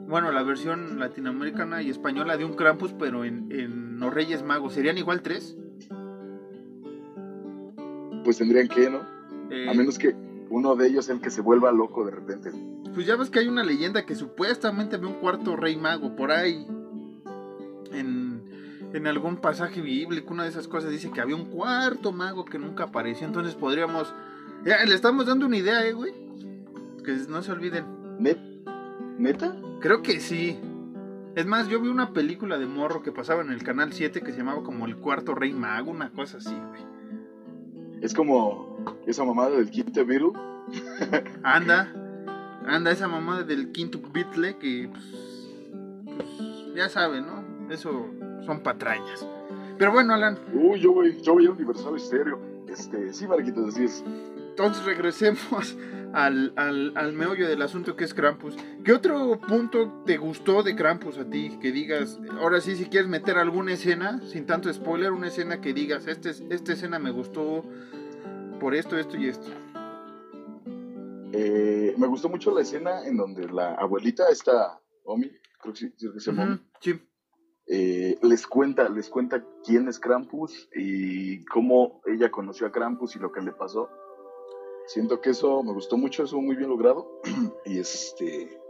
bueno, 0.09 0.31
la 0.33 0.43
versión 0.43 0.99
latinoamericana 0.99 1.83
y 1.83 1.91
española 1.91 2.37
de 2.37 2.45
un 2.45 2.55
Krampus, 2.55 2.93
pero 2.99 3.25
en, 3.25 3.51
en 3.51 3.99
los 4.01 4.13
Reyes 4.13 4.43
Magos, 4.43 4.75
¿serían 4.75 4.99
igual 4.99 5.23
tres? 5.23 5.57
Pues 8.25 8.39
tendrían 8.39 8.69
que, 8.69 8.89
¿no? 8.91 9.01
Eh, 9.51 9.69
A 9.69 9.75
menos 9.75 9.99
que 9.99 10.15
uno 10.51 10.77
de 10.77 10.87
ellos 10.89 11.05
sea 11.07 11.15
el 11.15 11.21
que 11.21 11.31
se 11.31 11.41
vuelva 11.41 11.73
loco 11.73 12.05
de 12.05 12.11
repente. 12.11 12.51
Pues 12.95 13.07
ya 13.07 13.17
ves 13.17 13.29
que 13.31 13.41
hay 13.41 13.49
una 13.49 13.65
leyenda 13.65 14.07
que 14.07 14.15
supuestamente 14.15 14.97
ve 14.97 15.07
un 15.07 15.15
cuarto 15.15 15.57
rey 15.57 15.77
mago 15.77 16.15
por 16.17 16.31
ahí. 16.31 16.67
En, 17.93 18.43
en 18.93 19.07
algún 19.07 19.37
pasaje 19.37 19.81
bíblico, 19.81 20.33
una 20.33 20.45
de 20.45 20.49
esas 20.51 20.69
cosas 20.69 20.91
dice 20.91 21.11
que 21.11 21.21
había 21.21 21.37
un 21.37 21.47
cuarto 21.47 22.13
mago 22.13 22.45
que 22.45 22.59
nunca 22.59 22.85
apareció. 22.85 23.27
Entonces 23.27 23.55
podríamos. 23.55 24.15
Ya, 24.65 24.83
le 24.85 24.95
estamos 24.95 25.27
dando 25.27 25.47
una 25.47 25.57
idea, 25.57 25.85
eh, 25.87 25.93
güey. 25.93 26.13
Que 27.05 27.13
no 27.29 27.43
se 27.43 27.53
olviden. 27.53 27.85
¿Net- 28.19 28.39
¿Neta? 29.19 29.55
Creo 29.85 30.01
que 30.01 30.19
sí. 30.19 30.59
Es 31.37 31.45
más, 31.45 31.69
yo 31.69 31.79
vi 31.79 31.89
una 31.91 32.15
película 32.15 32.57
de 32.57 32.65
morro 32.65 33.03
que 33.03 33.13
pasaba 33.13 33.43
en 33.43 33.51
el 33.51 33.63
canal 33.63 33.93
7 33.93 34.23
que 34.23 34.33
se 34.33 34.39
llamaba 34.39 34.63
como 34.63 34.87
El 34.87 34.97
cuarto 34.97 35.35
rey 35.35 35.53
mago, 35.53 35.91
una 35.91 36.11
cosa 36.11 36.39
así, 36.39 36.55
güey. 36.55 36.81
Es 38.01 38.15
como 38.15 38.79
esa 39.07 39.25
mamada 39.25 39.51
del 39.51 39.69
quinto 39.69 40.07
Beatle. 40.07 40.33
Anda, 41.43 41.93
anda 42.65 42.93
esa 42.93 43.09
mamá 43.09 43.43
del 43.43 43.73
quinto 43.73 44.01
Beatle 44.11 44.57
que, 44.57 44.89
pues, 44.91 45.53
pues, 46.07 46.75
ya 46.75 46.89
saben, 46.89 47.27
¿no? 47.27 47.45
Eso 47.71 48.07
son 48.47 48.63
patrañas. 48.63 49.29
Pero 49.77 49.93
bueno, 49.93 50.15
Alan, 50.15 50.39
Uy, 50.55 50.81
yo 50.81 50.95
voy, 50.95 51.21
yo 51.21 51.35
voy 51.35 51.45
a 51.45 51.51
Universal 51.51 52.01
Stereo. 52.01 52.41
Este, 52.69 53.13
sí, 53.13 53.29
Marquitos, 53.29 53.75
así 53.75 53.85
es. 53.85 54.03
entonces 54.49 54.83
regresemos 54.87 55.77
al, 56.15 56.53
al, 56.57 56.93
al 56.97 57.13
meollo 57.13 57.49
del 57.49 57.61
asunto 57.63 57.97
que 57.97 58.05
es 58.05 58.15
Krampus. 58.15 58.57
¿Qué 58.85 58.93
otro 58.93 59.39
punto 59.41 60.03
te 60.07 60.17
gustó 60.17 60.63
de 60.63 60.75
Krampus 60.77 61.19
a 61.19 61.29
ti? 61.29 61.59
Que 61.61 61.73
digas, 61.73 62.19
ahora 62.39 62.61
sí, 62.61 62.77
si 62.77 62.87
quieres 62.87 63.09
meter 63.11 63.37
alguna 63.37 63.73
escena, 63.73 64.21
sin 64.23 64.47
tanto 64.47 64.73
spoiler, 64.73 65.13
una 65.13 65.27
escena 65.29 65.61
que 65.61 65.75
digas, 65.75 66.07
este, 66.07 66.31
es- 66.31 66.43
esta 66.51 66.73
escena 66.73 66.99
me 66.99 67.11
gustó 67.11 67.65
por 68.61 68.75
esto, 68.75 68.97
esto 68.97 69.17
y 69.17 69.27
esto. 69.29 69.49
Eh, 71.33 71.95
me 71.99 72.07
gustó 72.07 72.29
mucho 72.29 72.55
la 72.55 72.63
escena 72.63 73.05
en 73.07 73.17
donde 73.17 73.49
la 73.49 73.75
abuelita, 73.75 74.29
esta 74.31 74.81
Omi, 75.05 75.31
creo 75.61 75.75
que 75.75 76.21
se 76.21 76.31
llama 76.33 76.61
sí. 76.81 76.95
eh, 77.67 78.17
les 78.23 78.47
cuenta, 78.47 78.89
les 78.89 79.09
cuenta 79.09 79.45
quién 79.65 79.89
es 79.89 79.99
Krampus 79.99 80.69
y 80.75 81.45
cómo 81.47 82.01
ella 82.07 82.31
conoció 82.31 82.67
a 82.69 82.73
Krampus 82.73 83.17
y 83.17 83.19
lo 83.19 83.33
que 83.33 83.41
le 83.41 83.53
pasó. 83.53 83.91
Siento 84.87 85.21
que 85.21 85.31
eso 85.31 85.63
me 85.63 85.73
gustó 85.73 85.97
mucho, 85.97 86.25
eso 86.25 86.41
muy 86.41 86.57
bien 86.57 86.69
logrado. 86.69 87.21
y 87.65 87.79
este 87.79 88.61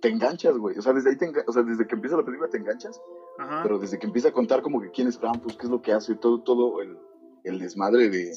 te 0.00 0.08
enganchas, 0.08 0.56
güey. 0.58 0.76
O 0.78 0.82
sea, 0.82 0.92
desde 0.92 1.10
ahí 1.10 1.16
te 1.16 1.32
o 1.46 1.52
sea, 1.52 1.62
desde 1.62 1.86
que 1.86 1.94
empieza 1.94 2.16
la 2.16 2.24
película 2.24 2.48
te 2.50 2.58
enganchas, 2.58 3.00
Ajá. 3.38 3.62
pero 3.62 3.78
desde 3.78 3.98
que 3.98 4.06
empieza 4.06 4.28
a 4.28 4.32
contar 4.32 4.62
como 4.62 4.80
que 4.80 4.90
quién 4.90 5.08
es 5.08 5.16
Krampus, 5.18 5.56
qué 5.56 5.64
es 5.66 5.70
lo 5.70 5.80
que 5.82 5.92
hace, 5.92 6.14
todo, 6.16 6.42
todo 6.42 6.80
el, 6.82 6.98
el 7.44 7.58
desmadre 7.58 8.08
de 8.10 8.32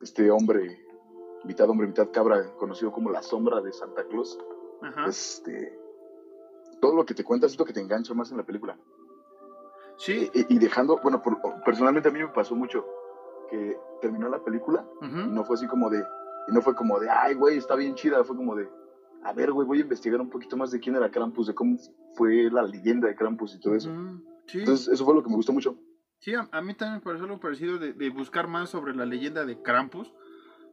este 0.00 0.30
hombre, 0.30 0.78
mitad 1.44 1.68
hombre, 1.70 1.86
mitad 1.86 2.08
cabra, 2.10 2.54
conocido 2.56 2.90
como 2.92 3.10
la 3.10 3.22
sombra 3.22 3.60
de 3.60 3.72
Santa 3.72 4.04
Claus, 4.08 4.38
Ajá. 4.82 5.06
este 5.08 5.78
todo 6.80 6.94
lo 6.96 7.06
que 7.06 7.14
te 7.14 7.24
cuenta 7.24 7.48
siento 7.48 7.64
que 7.64 7.72
te 7.72 7.80
engancha 7.80 8.12
más 8.12 8.30
en 8.30 8.36
la 8.38 8.44
película. 8.44 8.76
Sí. 9.96 10.28
Y, 10.34 10.56
y 10.56 10.58
dejando, 10.58 10.98
bueno, 11.02 11.22
por- 11.22 11.38
personalmente 11.64 12.08
a 12.08 12.12
mí 12.12 12.18
me 12.18 12.28
pasó 12.28 12.54
mucho 12.56 12.84
que 13.50 13.76
terminó 14.00 14.28
la 14.28 14.42
película 14.42 14.84
y 15.00 15.06
ujú. 15.06 15.16
no 15.32 15.44
fue 15.44 15.54
así 15.56 15.66
como 15.66 15.90
de, 15.90 16.04
y 16.48 16.52
no 16.52 16.60
fue 16.60 16.74
como 16.74 16.98
de, 17.00 17.08
ay, 17.10 17.34
güey, 17.34 17.56
está 17.56 17.74
bien 17.74 17.94
chida, 17.94 18.22
fue 18.24 18.36
como 18.36 18.54
de, 18.54 18.68
a 19.22 19.32
ver, 19.32 19.52
güey, 19.52 19.66
voy 19.66 19.78
a 19.78 19.82
investigar 19.82 20.20
un 20.20 20.28
poquito 20.30 20.56
más 20.56 20.70
de 20.70 20.80
quién 20.80 20.96
era 20.96 21.10
Krampus, 21.10 21.46
de 21.46 21.54
cómo 21.54 21.76
fue 22.14 22.50
la 22.50 22.62
leyenda 22.62 23.08
de 23.08 23.14
Krampus 23.16 23.54
y 23.54 23.60
todo 23.60 23.74
eso. 23.74 23.90
Ujú, 23.90 24.22
Sí, 24.46 24.58
Entonces, 24.58 24.88
eso 24.88 25.04
fue 25.06 25.14
lo 25.14 25.22
que 25.22 25.30
me 25.30 25.36
gustó 25.36 25.52
mucho. 25.52 25.76
sí 26.18 26.34
a, 26.34 26.46
a 26.52 26.60
mí 26.60 26.74
también 26.74 26.98
me 26.98 27.00
pareció 27.02 27.24
algo 27.24 27.40
parecido 27.40 27.78
de, 27.78 27.92
de 27.94 28.10
buscar 28.10 28.46
más 28.46 28.68
sobre 28.68 28.94
la 28.94 29.06
leyenda 29.06 29.44
de 29.46 29.60
Krampus, 29.62 30.12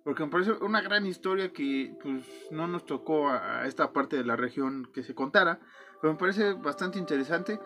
porque 0.03 0.23
me 0.25 0.29
parece 0.31 0.51
una 0.61 0.81
gran 0.81 1.05
historia 1.05 1.53
que 1.53 1.93
pues 2.01 2.25
no 2.51 2.67
nos 2.67 2.85
tocó 2.85 3.29
a, 3.29 3.61
a 3.61 3.67
esta 3.67 3.93
parte 3.93 4.17
de 4.17 4.25
la 4.25 4.35
región 4.35 4.89
que 4.93 5.03
se 5.03 5.13
contara, 5.15 5.59
pero 6.01 6.11
me 6.13 6.19
parece 6.19 6.53
bastante 6.53 6.99
interesante. 6.99 7.59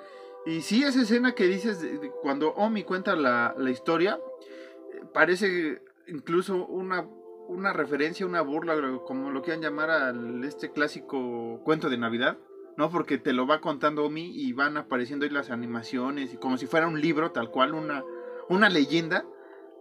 Y 0.46 0.62
sí, 0.62 0.84
esa 0.84 1.02
escena 1.02 1.32
que 1.34 1.48
dices 1.48 1.82
de- 1.82 1.98
de 1.98 2.12
cuando 2.22 2.50
Omi 2.54 2.84
cuenta 2.84 3.16
la, 3.16 3.56
la 3.58 3.70
historia, 3.72 4.20
parece 5.14 5.82
incluso 6.08 6.66
una, 6.66 7.08
una 7.48 7.74
referencia, 7.74 8.26
una 8.26 8.42
burla, 8.42 8.76
como 9.06 9.32
lo 9.32 9.42
quieran 9.42 9.62
llamar 9.62 9.90
al 9.90 10.44
este 10.44 10.72
clásico 10.72 11.62
cuento 11.64 11.90
de 11.90 11.98
Navidad. 11.98 12.38
¿no? 12.78 12.90
Porque 12.90 13.18
te 13.18 13.34
lo 13.34 13.48
va 13.48 13.62
contando 13.62 14.06
Omi 14.06 14.32
y 14.36 14.54
van 14.54 14.78
apareciendo 14.78 15.26
ahí 15.26 15.32
las 15.32 15.50
animaciones 15.50 16.34
y 16.34 16.38
como 16.38 16.58
si 16.58 16.68
fuera 16.68 16.88
un 16.88 17.00
libro, 17.00 17.32
tal 17.32 17.50
cual, 17.50 17.74
una, 17.74 18.04
una 18.50 18.70
leyenda, 18.70 19.26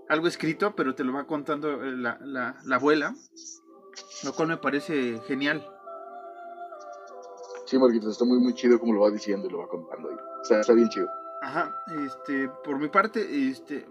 algo 0.09 0.29
escrito, 0.29 0.75
pero 0.77 0.95
te 0.95 1.05
lo 1.05 1.13
va 1.13 1.27
contando 1.27 1.83
eh, 1.83 1.93
la, 1.97 2.19
la, 2.21 2.57
la 2.65 2.77
abuela, 2.77 3.15
lo 4.25 4.33
cual 4.33 4.49
me 4.49 4.57
parece 4.59 5.21
genial. 5.27 5.67
Sí, 7.67 7.79
Marquitos, 7.79 8.13
está 8.13 8.25
muy, 8.25 8.39
muy 8.39 8.55
chido 8.55 8.79
como 8.79 8.93
lo 8.93 9.01
va 9.01 9.11
diciendo 9.11 9.49
y 9.49 9.51
lo 9.51 9.59
va 9.59 9.69
contando. 9.69 10.11
ahí. 10.11 10.17
O 10.41 10.45
sea, 10.45 10.61
está 10.61 10.75
bien 10.75 10.89
chido. 10.89 11.09
Ajá, 11.43 11.75
este, 12.05 12.49
por 12.63 12.79
mi 12.79 12.89
parte, 12.89 13.49
este, 13.51 13.87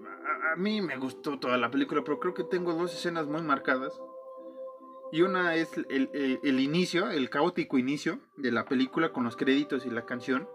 a, 0.53 0.55
mí 0.55 0.81
me 0.81 0.97
gustó 0.97 1.39
toda 1.39 1.57
la 1.57 1.69
película, 1.71 2.03
pero 2.03 2.19
creo 2.19 2.33
que 2.33 2.43
tengo 2.43 2.73
dos 2.73 2.93
escenas 2.93 3.27
muy 3.27 3.41
marcadas. 3.41 3.99
Y 5.11 5.21
una 5.21 5.55
es 5.55 5.77
el, 5.77 6.09
el- 6.13 6.39
el 6.43 6.59
inicio, 6.59 7.09
el 7.11 7.29
caótico 7.29 7.77
inicio 7.77 8.19
de 8.37 8.51
la 8.51 8.65
película 8.65 9.11
con 9.13 9.23
los 9.23 9.35
créditos 9.35 9.85
y 9.85 9.89
la 9.91 10.05
canción. 10.05 10.47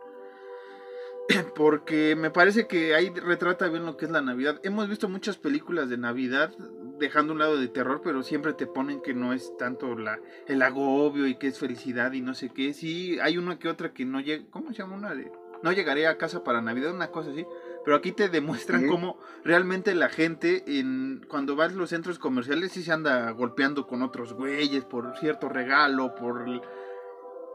Porque 1.54 2.16
me 2.16 2.30
parece 2.30 2.66
que 2.66 2.94
ahí 2.94 3.10
retrata 3.10 3.68
bien 3.68 3.84
lo 3.86 3.96
que 3.96 4.06
es 4.06 4.10
la 4.10 4.22
Navidad. 4.22 4.60
Hemos 4.64 4.88
visto 4.88 5.08
muchas 5.08 5.36
películas 5.36 5.88
de 5.88 5.98
Navidad 5.98 6.52
dejando 6.98 7.32
un 7.34 7.38
lado 7.38 7.56
de 7.58 7.68
terror, 7.68 8.00
pero 8.02 8.22
siempre 8.22 8.52
te 8.54 8.66
ponen 8.66 9.00
que 9.00 9.14
no 9.14 9.32
es 9.32 9.56
tanto 9.58 9.94
la, 9.96 10.18
el 10.46 10.62
agobio 10.62 11.26
y 11.28 11.36
que 11.36 11.46
es 11.48 11.58
felicidad 11.58 12.12
y 12.12 12.20
no 12.22 12.34
sé 12.34 12.48
qué. 12.48 12.72
Sí, 12.72 13.18
hay 13.20 13.38
una 13.38 13.58
que 13.58 13.68
otra 13.68 13.92
que 13.92 14.04
no 14.04 14.20
llega. 14.20 14.44
¿Cómo 14.50 14.72
se 14.72 14.78
llama 14.78 14.96
una 14.96 15.14
de.? 15.14 15.30
No 15.62 15.72
llegaré 15.72 16.06
a 16.06 16.18
casa 16.18 16.42
para 16.42 16.62
Navidad, 16.62 16.92
una 16.94 17.10
cosa 17.12 17.30
así. 17.30 17.46
Pero 17.84 17.96
aquí 17.96 18.12
te 18.12 18.28
demuestran 18.28 18.82
cómo 18.88 19.18
realmente 19.44 19.94
la 19.94 20.08
gente, 20.10 20.62
en, 20.78 21.24
cuando 21.28 21.56
vas 21.56 21.72
a 21.72 21.76
los 21.76 21.90
centros 21.90 22.18
comerciales, 22.18 22.72
sí 22.72 22.82
se 22.82 22.92
anda 22.92 23.30
golpeando 23.30 23.86
con 23.86 24.02
otros 24.02 24.34
güeyes 24.34 24.84
por 24.84 25.16
cierto 25.18 25.48
regalo, 25.48 26.14
por 26.14 26.44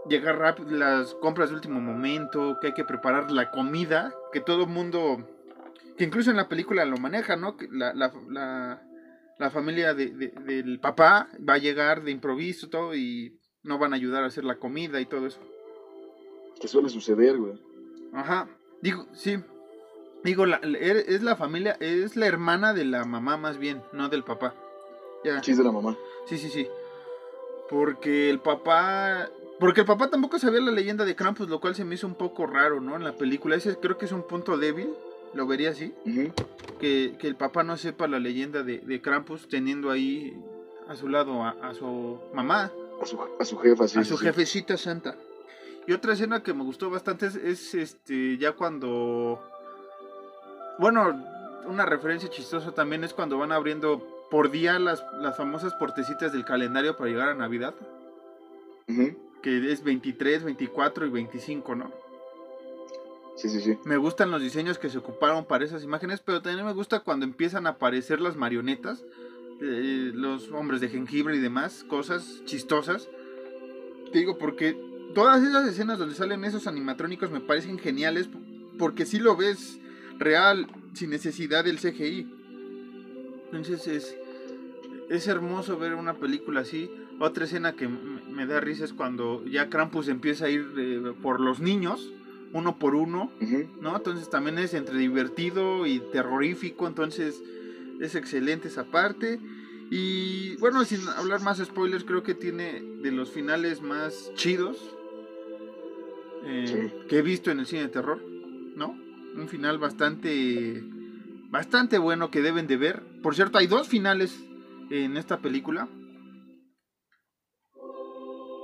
llegar 0.10 0.40
rápido, 0.40 0.72
las 0.72 1.14
compras 1.16 1.50
de 1.50 1.56
último 1.56 1.80
momento, 1.80 2.58
que 2.60 2.68
hay 2.68 2.74
que 2.74 2.84
preparar 2.84 3.32
la 3.32 3.52
comida, 3.52 4.14
que 4.32 4.40
todo 4.42 4.64
el 4.64 4.70
mundo 4.70 5.28
Que 5.98 6.06
incluso 6.06 6.32
en 6.32 6.38
la 6.38 6.50
película 6.50 6.84
lo 6.86 6.98
maneja, 6.98 7.36
¿no? 7.36 7.56
Que 7.56 7.68
la, 7.72 7.94
la, 7.94 8.12
la, 8.28 8.82
la 9.38 9.50
familia 9.52 9.94
de, 9.94 10.08
de- 10.10 10.30
del 10.30 10.80
papá 10.80 11.28
va 11.48 11.54
a 11.54 11.58
llegar 11.60 12.02
de 12.04 12.10
improviso 12.10 12.70
todo 12.70 12.96
y 12.96 13.38
no 13.62 13.78
van 13.78 13.94
a 13.94 13.98
ayudar 13.98 14.24
a 14.24 14.28
hacer 14.28 14.44
la 14.44 14.56
comida 14.56 15.00
y 15.00 15.06
todo 15.06 15.28
eso. 15.28 15.40
Que 16.60 16.68
suele 16.68 16.90
suceder, 16.90 17.38
güey. 17.38 17.54
Ajá. 18.14 18.48
Digo, 18.82 19.06
sí. 19.14 19.38
Digo, 20.24 20.46
la- 20.46 20.60
la- 20.64 20.78
es 20.80 21.22
la 21.22 21.36
familia, 21.36 21.76
es 21.80 22.16
la 22.16 22.28
hermana 22.28 22.74
de 22.74 22.86
la 22.86 23.04
mamá 23.06 23.38
más 23.38 23.58
bien, 23.58 23.82
no 23.92 24.10
del 24.10 24.24
papá. 24.24 24.54
Ya. 25.24 25.42
Sí, 25.44 25.52
es 25.52 25.58
de 25.58 25.64
la 25.64 25.72
mamá. 25.72 25.98
Sí, 26.28 26.38
sí, 26.38 26.50
sí. 26.50 26.68
Porque 27.70 28.30
el 28.30 28.40
papá. 28.40 29.30
Porque 29.60 29.82
el 29.82 29.88
papá 29.88 30.10
tampoco 30.10 30.40
sabía 30.40 30.60
la 30.62 30.72
leyenda 30.72 31.06
de 31.06 31.16
Krampus, 31.16 31.48
lo 31.50 31.60
cual 31.60 31.76
se 31.76 31.86
me 31.86 31.96
hizo 31.96 32.08
un 32.08 32.16
poco 32.16 32.46
raro, 32.46 32.82
¿no? 32.82 32.96
En 32.96 33.04
la 33.04 33.14
película. 33.14 33.56
Ese 33.56 33.78
creo 33.78 33.98
que 33.98 34.06
es 34.06 34.12
un 34.12 34.24
punto 34.28 34.58
débil. 34.58 34.90
Lo 35.34 35.48
vería 35.48 35.72
así. 35.72 35.94
Que, 36.80 37.16
que 37.18 37.28
el 37.28 37.36
papá 37.36 37.64
no 37.64 37.76
sepa 37.78 38.08
la 38.08 38.20
leyenda 38.20 38.62
de, 38.64 38.80
de 38.80 39.02
Krampus 39.02 39.48
teniendo 39.48 39.90
ahí 39.90 40.38
a 40.88 40.96
su 40.96 41.08
lado 41.10 41.42
a, 41.44 41.52
a 41.62 41.74
su 41.74 42.20
mamá, 42.34 42.72
A 43.02 43.06
su, 43.06 43.18
a 43.40 43.46
su 43.46 43.58
jefa, 43.58 43.88
sí. 43.88 44.00
a 44.00 44.04
su 44.04 44.18
sí. 44.18 44.26
jefecita 44.26 44.78
santa. 44.78 45.16
Y 45.88 45.94
otra 45.94 46.14
escena 46.14 46.44
que 46.44 46.54
me 46.54 46.64
gustó 46.64 46.90
bastante 46.90 47.26
es, 47.28 47.36
es, 47.36 47.74
este 47.74 48.38
ya 48.38 48.52
cuando. 48.52 49.42
Bueno, 50.80 51.24
una 51.66 51.86
referencia 51.86 52.30
chistosa 52.30 52.72
también 52.72 53.04
es 53.04 53.14
cuando 53.14 53.38
van 53.38 53.52
abriendo 53.52 54.28
por 54.30 54.52
día 54.52 54.80
las, 54.80 55.04
las 55.20 55.38
famosas 55.38 55.74
portecitas 55.76 56.34
del 56.34 56.46
calendario 56.46 56.98
para 56.98 57.10
llegar 57.10 57.30
a 57.30 57.36
Navidad. 57.36 57.76
Que 59.42 59.72
es 59.72 59.84
23, 59.84 60.44
24 60.44 61.06
y 61.06 61.10
25, 61.10 61.76
¿no? 61.76 61.92
Sí, 63.36 63.50
sí, 63.50 63.62
sí. 63.62 63.78
Me 63.84 63.98
gustan 63.98 64.32
los 64.32 64.42
diseños 64.42 64.78
que 64.78 64.90
se 64.90 64.98
ocuparon 64.98 65.46
para 65.46 65.66
esas 65.66 65.84
imágenes, 65.84 66.22
pero 66.22 66.42
también 66.42 66.66
me 66.66 66.74
gusta 66.74 67.00
cuando 67.02 67.26
empiezan 67.26 67.66
a 67.66 67.72
aparecer 67.72 68.22
las 68.22 68.36
marionetas, 68.36 69.04
eh, 69.62 70.12
los 70.14 70.52
hombres 70.52 70.82
de 70.82 70.90
jengibre 70.90 71.36
y 71.36 71.40
demás, 71.40 71.84
cosas 71.88 72.42
chistosas. 72.46 73.10
Te 74.12 74.20
digo, 74.20 74.38
porque 74.38 74.78
todas 75.16 75.44
esas 75.44 75.68
escenas 75.68 75.98
donde 75.98 76.16
salen 76.16 76.46
esos 76.46 76.68
animatrónicos 76.68 77.32
me 77.32 77.40
parecen 77.40 77.80
geniales, 77.80 78.30
porque 78.78 79.06
si 79.06 79.20
lo 79.20 79.36
ves 79.36 79.80
real, 80.20 80.68
sin 80.94 81.10
necesidad 81.10 81.64
del 81.64 81.80
CGI. 81.80 82.28
Entonces 83.46 83.88
es, 83.88 84.16
es 85.10 85.28
hermoso 85.28 85.78
ver 85.78 85.94
una 85.96 86.16
película 86.16 86.62
así. 86.62 86.90
Otra 87.20 87.46
escena 87.46 87.74
que 87.74 87.88
me 87.88 88.46
da 88.48 88.60
risa 88.60 88.84
es 88.86 88.94
cuando 88.94 89.46
ya 89.46 89.70
Krampus 89.70 90.08
empieza 90.08 90.46
a 90.46 90.50
ir 90.50 90.66
eh, 90.78 91.14
por 91.22 91.40
los 91.40 91.60
niños, 91.60 92.12
uno 92.52 92.80
por 92.80 92.96
uno. 92.96 93.32
¿no? 93.82 93.96
Entonces 93.96 94.30
también 94.30 94.58
es 94.60 94.74
entre 94.74 94.98
divertido 94.98 95.86
y 95.86 96.00
terrorífico, 96.12 96.88
entonces 96.88 97.42
es 98.02 98.16
excelente 98.16 98.68
esa 98.70 98.86
parte. 98.86 99.40
Y 99.92 100.56
bueno, 100.58 100.84
sin 100.86 101.08
hablar 101.10 101.42
más 101.42 101.60
spoilers, 101.60 102.04
creo 102.04 102.24
que 102.24 102.34
tiene 102.34 102.82
de 103.02 103.12
los 103.12 103.30
finales 103.30 103.82
más 103.82 104.32
chidos 104.34 104.78
eh, 106.46 106.66
Sí. 106.68 107.08
que 107.08 107.20
he 107.20 107.22
visto 107.22 107.52
en 107.52 107.60
el 107.60 107.66
cine 107.68 107.84
de 107.84 107.90
terror, 107.90 108.20
¿no? 108.76 108.98
Un 109.36 109.48
final 109.48 109.78
bastante, 109.80 110.84
bastante 111.50 111.98
bueno 111.98 112.30
que 112.32 112.42
deben 112.42 112.68
de 112.68 112.78
ver. 112.78 113.04
Por 113.22 113.36
cierto, 113.36 113.58
hay 113.58 113.68
dos 113.68 113.88
finales 113.88 114.38
en 114.90 115.18
esta 115.18 115.40
película. 115.40 115.88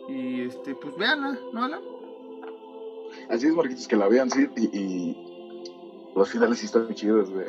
Y 0.07 0.41
este, 0.41 0.75
pues 0.75 0.95
véanla, 0.97 1.37
¿no, 1.53 1.63
Alan? 1.63 1.81
Así 3.29 3.47
es, 3.47 3.53
Marquitos, 3.53 3.87
que 3.87 3.95
la 3.95 4.07
vean, 4.07 4.29
sí. 4.29 4.47
Y, 4.55 4.77
y 4.77 5.17
los 6.15 6.29
finales 6.29 6.59
sí 6.59 6.65
están 6.65 6.93
chidos, 6.93 7.29
güey. 7.31 7.45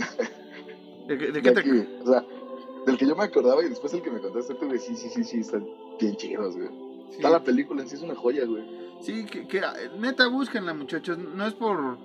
¿De, 1.09 1.19
qué- 1.19 1.27
de 1.27 1.33
De 1.33 1.43
qué 1.43 1.53
te- 1.53 1.99
o 2.03 2.07
sea, 2.07 2.25
del 2.87 2.97
que 2.99 3.07
yo 3.07 3.17
me 3.17 3.25
acordaba 3.25 3.65
y 3.65 3.69
después 3.69 3.93
el 3.95 4.03
que 4.03 4.11
me 4.11 4.21
contaste 4.21 4.55
tú, 4.55 4.67
güey, 4.67 4.79
sí, 4.79 4.95
sí, 4.97 5.09
sí, 5.09 5.25
sí, 5.25 5.41
están 5.41 5.67
bien 5.99 6.17
chidos, 6.17 6.57
güey. 6.57 6.69
sí. 7.13 7.19
Toda 7.21 7.39
la 7.39 7.45
película 7.45 7.83
en 7.83 7.89
sí 7.89 7.97
es 7.97 8.03
una 8.03 8.15
joya, 8.15 8.45
güey. 8.47 8.63
Sí, 9.03 9.25
que, 9.25 9.47
que, 9.49 9.63
neta 9.99 10.27
búsquenla 10.29 10.75
muchachos, 10.75 11.17
no 11.19 11.47
es 11.47 11.55
por, 11.55 11.99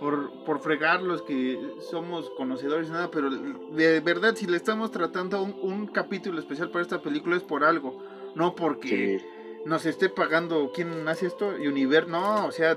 por, 0.00 0.44
por 0.44 0.60
fregar 0.60 1.02
los 1.02 1.22
que 1.22 1.58
somos 1.90 2.30
conocedores, 2.36 2.90
nada, 2.90 3.10
pero 3.10 3.30
de 3.30 4.00
verdad 4.00 4.34
si 4.34 4.46
le 4.46 4.56
estamos 4.56 4.90
tratando 4.90 5.42
un, 5.42 5.56
un 5.62 5.86
capítulo 5.86 6.38
especial 6.38 6.70
para 6.70 6.82
esta 6.82 7.00
película 7.02 7.36
es 7.36 7.42
por 7.42 7.64
algo, 7.64 8.02
no 8.34 8.54
porque 8.54 9.18
Sí. 9.20 9.26
nos 9.64 9.86
esté 9.86 10.08
pagando 10.08 10.70
quién 10.74 11.08
hace 11.08 11.26
esto, 11.26 11.48
Univer, 11.48 12.08
no, 12.08 12.46
o 12.46 12.52
sea, 12.52 12.76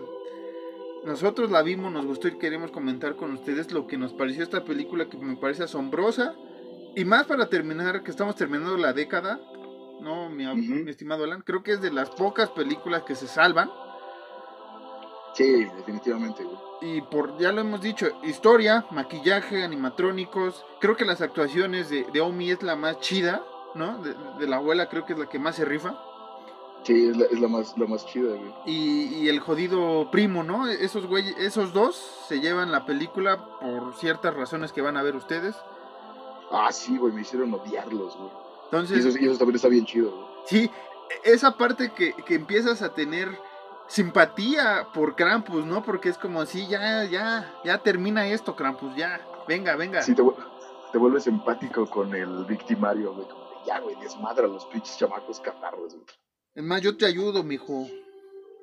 nosotros 1.05 1.49
la 1.51 1.61
vimos, 1.61 1.91
nos 1.91 2.05
gustó 2.05 2.27
y 2.27 2.37
queremos 2.37 2.71
comentar 2.71 3.15
con 3.15 3.31
ustedes 3.33 3.71
lo 3.71 3.87
que 3.87 3.97
nos 3.97 4.13
pareció 4.13 4.43
esta 4.43 4.63
película 4.65 5.07
que 5.09 5.17
me 5.17 5.35
parece 5.37 5.63
asombrosa. 5.63 6.35
Y 6.95 7.05
más 7.05 7.25
para 7.25 7.47
terminar, 7.49 8.03
que 8.03 8.11
estamos 8.11 8.35
terminando 8.35 8.75
la 8.77 8.91
década, 8.93 9.39
no, 10.01 10.29
mi 10.29 10.45
estimado 10.89 11.23
Alan, 11.23 11.41
creo 11.41 11.63
que 11.63 11.71
es 11.73 11.81
de 11.81 11.91
las 11.91 12.09
pocas 12.09 12.49
películas 12.49 13.03
que 13.03 13.15
se 13.15 13.27
salvan 13.27 13.69
Sí, 15.39 15.63
definitivamente, 15.77 16.43
güey. 16.43 16.57
y 16.81 17.01
por, 17.01 17.37
ya 17.37 17.53
lo 17.53 17.61
hemos 17.61 17.79
dicho, 17.81 18.07
historia, 18.23 18.85
maquillaje, 18.91 19.63
animatrónicos. 19.63 20.65
Creo 20.81 20.97
que 20.97 21.05
las 21.05 21.21
actuaciones 21.21 21.89
de, 21.89 22.03
de 22.11 22.19
Omi 22.19 22.51
es 22.51 22.61
la 22.61 22.75
más 22.75 22.99
chida, 22.99 23.41
¿no? 23.73 23.99
De, 24.03 24.13
de 24.37 24.47
la 24.47 24.57
abuela 24.57 24.89
creo 24.89 25.05
que 25.05 25.13
es 25.13 25.19
la 25.19 25.27
que 25.29 25.39
más 25.39 25.55
se 25.55 25.63
rifa. 25.63 25.95
Sí, 26.83 27.07
es 27.09 27.15
la, 27.15 27.25
es 27.25 27.39
la 27.39 27.47
más, 27.47 27.77
la 27.77 27.85
más 27.87 28.05
chida, 28.05 28.29
güey. 28.35 28.53
Y, 28.65 29.03
y 29.15 29.29
el 29.29 29.39
jodido 29.39 30.09
primo, 30.11 30.43
¿no? 30.43 30.67
Esos 30.67 31.05
güey, 31.07 31.33
esos 31.37 31.71
dos 31.71 31.95
se 32.27 32.41
llevan 32.41 32.71
la 32.73 32.85
película 32.85 33.45
por 33.61 33.95
ciertas 33.95 34.33
razones 34.33 34.73
que 34.73 34.81
van 34.81 34.97
a 34.97 35.03
ver 35.03 35.15
ustedes. 35.15 35.55
Ah, 36.51 36.69
sí, 36.73 36.97
güey, 36.97 37.13
me 37.13 37.21
hicieron 37.21 37.53
odiarlos, 37.53 38.15
güey. 38.17 38.29
Y 38.29 38.65
Entonces, 38.65 39.05
eso, 39.05 39.17
y 39.19 39.25
eso 39.27 39.37
también 39.37 39.55
está 39.55 39.67
bien 39.69 39.85
chido, 39.85 40.11
güey. 40.11 40.25
sí, 40.45 40.71
esa 41.23 41.57
parte 41.57 41.91
que, 41.91 42.13
que 42.13 42.35
empiezas 42.35 42.81
a 42.81 42.93
tener 42.93 43.29
simpatía 43.89 44.87
por 44.93 45.15
Krampus, 45.15 45.65
¿no? 45.65 45.83
Porque 45.83 46.07
es 46.09 46.17
como, 46.17 46.45
sí, 46.45 46.67
ya, 46.69 47.03
ya, 47.03 47.53
ya 47.65 47.79
termina 47.79 48.27
esto, 48.27 48.55
Krampus, 48.55 48.95
ya, 48.95 49.19
venga, 49.47 49.75
venga. 49.75 50.01
Sí, 50.01 50.15
te, 50.15 50.21
vu- 50.21 50.35
te 50.93 50.97
vuelves 50.97 51.27
empático 51.27 51.85
con 51.89 52.13
el 52.15 52.45
victimario, 52.45 53.13
güey. 53.13 53.27
Como 53.27 53.43
de, 53.49 53.55
ya, 53.67 53.79
güey, 53.79 53.95
desmadra 53.99 54.45
a 54.45 54.49
los 54.49 54.65
pinches 54.67 54.97
chamacos 54.97 55.39
catarros, 55.41 55.93
güey. 55.95 56.05
Es 56.55 56.63
más, 56.63 56.81
yo 56.81 56.95
te 56.95 57.05
ayudo, 57.05 57.43
mijo. 57.43 57.87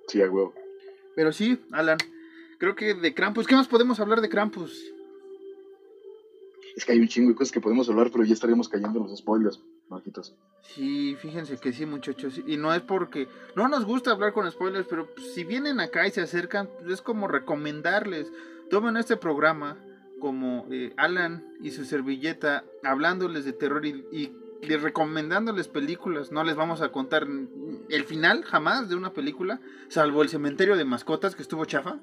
Sí, 0.08 0.22
a 0.22 0.30
huevo. 0.30 0.54
Pero 1.14 1.32
sí, 1.32 1.60
Alan, 1.72 1.98
creo 2.58 2.74
que 2.76 2.94
de 2.94 3.14
Krampus, 3.14 3.46
¿qué 3.46 3.54
más 3.56 3.68
podemos 3.68 3.98
hablar 4.00 4.20
de 4.20 4.28
Krampus? 4.28 4.80
Es 6.76 6.84
que 6.84 6.92
hay 6.92 7.00
un 7.00 7.08
chingo 7.08 7.30
de 7.30 7.34
cosas 7.36 7.52
que 7.52 7.60
podemos 7.60 7.88
hablar, 7.88 8.10
pero 8.12 8.22
ya 8.24 8.34
estaríamos 8.34 8.68
cayendo 8.68 8.98
en 9.00 9.06
los 9.06 9.18
spoilers, 9.18 9.60
Marquitos. 9.88 10.34
Sí, 10.62 11.16
fíjense 11.20 11.58
que 11.58 11.72
sí, 11.72 11.86
muchachos. 11.86 12.40
Y 12.46 12.56
no 12.56 12.74
es 12.74 12.82
porque 12.82 13.28
no 13.54 13.68
nos 13.68 13.84
gusta 13.84 14.10
hablar 14.10 14.32
con 14.32 14.50
spoilers, 14.50 14.86
pero 14.88 15.08
si 15.34 15.44
vienen 15.44 15.80
acá 15.80 16.06
y 16.06 16.10
se 16.10 16.22
acercan, 16.22 16.68
es 16.88 17.02
como 17.02 17.28
recomendarles. 17.28 18.32
Tomen 18.68 18.96
este 18.96 19.16
programa 19.16 19.76
como 20.18 20.66
eh, 20.70 20.92
Alan 20.96 21.44
y 21.60 21.70
su 21.70 21.84
servilleta 21.84 22.64
hablándoles 22.82 23.44
de 23.44 23.52
terror 23.52 23.84
y, 23.86 24.04
y 24.10 24.32
les 24.62 24.82
recomendándoles 24.82 25.68
películas. 25.68 26.32
No 26.32 26.42
les 26.42 26.56
vamos 26.56 26.80
a 26.80 26.90
contar 26.90 27.26
el 27.88 28.04
final 28.04 28.44
jamás 28.44 28.88
de 28.88 28.96
una 28.96 29.12
película, 29.12 29.60
salvo 29.88 30.22
el 30.22 30.28
cementerio 30.28 30.76
de 30.76 30.84
mascotas 30.84 31.36
que 31.36 31.42
estuvo 31.42 31.64
chafa. 31.64 32.00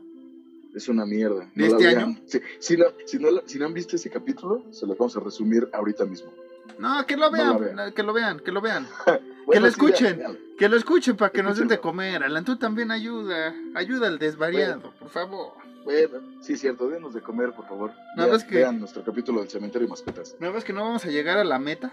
Es 0.74 0.88
una 0.88 1.06
mierda. 1.06 1.52
¿De 1.54 1.67
la 1.69 1.78
este 1.78 1.88
año? 1.88 2.17
Si, 2.26 2.78
no, 2.78 2.86
si, 3.06 3.19
no, 3.19 3.30
si 3.46 3.60
no 3.60 3.65
han 3.65 3.74
visto 3.74 3.96
ese 3.96 4.10
capítulo, 4.10 4.65
se 4.72 4.88
los 4.88 4.98
vamos 4.98 5.15
a 5.17 5.19
resumir 5.19 5.69
ahorita 5.72 6.06
mismo. 6.06 6.32
No, 6.80 7.06
que 7.06 7.15
lo 7.17 7.30
No 7.30 7.60
vean, 7.60 7.93
que 7.93 8.04
lo 8.04 8.13
vean, 8.13 8.39
que 8.39 8.52
lo 8.52 8.62
vean. 8.62 8.88
Bueno, 9.45 9.63
lo 9.63 9.67
escuchen. 9.67 10.23
Que 10.58 10.69
lo 10.69 10.78
escuchen 10.78 11.17
para 11.17 11.30
que 11.30 11.43
nos 11.43 11.58
den 11.58 11.67
de 11.67 11.78
comer. 11.78 12.23
Alan, 12.23 12.45
tú 12.45 12.56
también 12.56 12.91
ayuda. 12.91 13.54
Ayuda 13.76 14.08
al 14.08 14.17
desvariado, 14.17 14.93
por 14.97 15.10
favor. 15.10 15.52
Bueno, 15.84 16.19
sí, 16.39 16.56
cierto, 16.56 16.88
denos 16.88 17.13
de 17.13 17.19
comer, 17.19 17.52
por 17.52 17.67
favor. 17.67 17.91
Nada 18.15 18.28
Vean, 18.28 18.32
más 18.32 18.43
que- 18.45 18.56
vean 18.56 18.80
nuestro 18.80 19.04
capítulo 19.04 19.41
del 19.41 19.49
cementerio 19.49 19.86
de 19.86 19.89
mascotas. 19.89 20.38
¿No 20.39 20.54
ves 20.54 20.63
que 20.63 20.71
no 20.71 20.86
vamos 20.86 21.04
a 21.04 21.10
llegar 21.10 21.38
a 21.39 21.43
la 21.43 21.60
meta? 21.60 21.91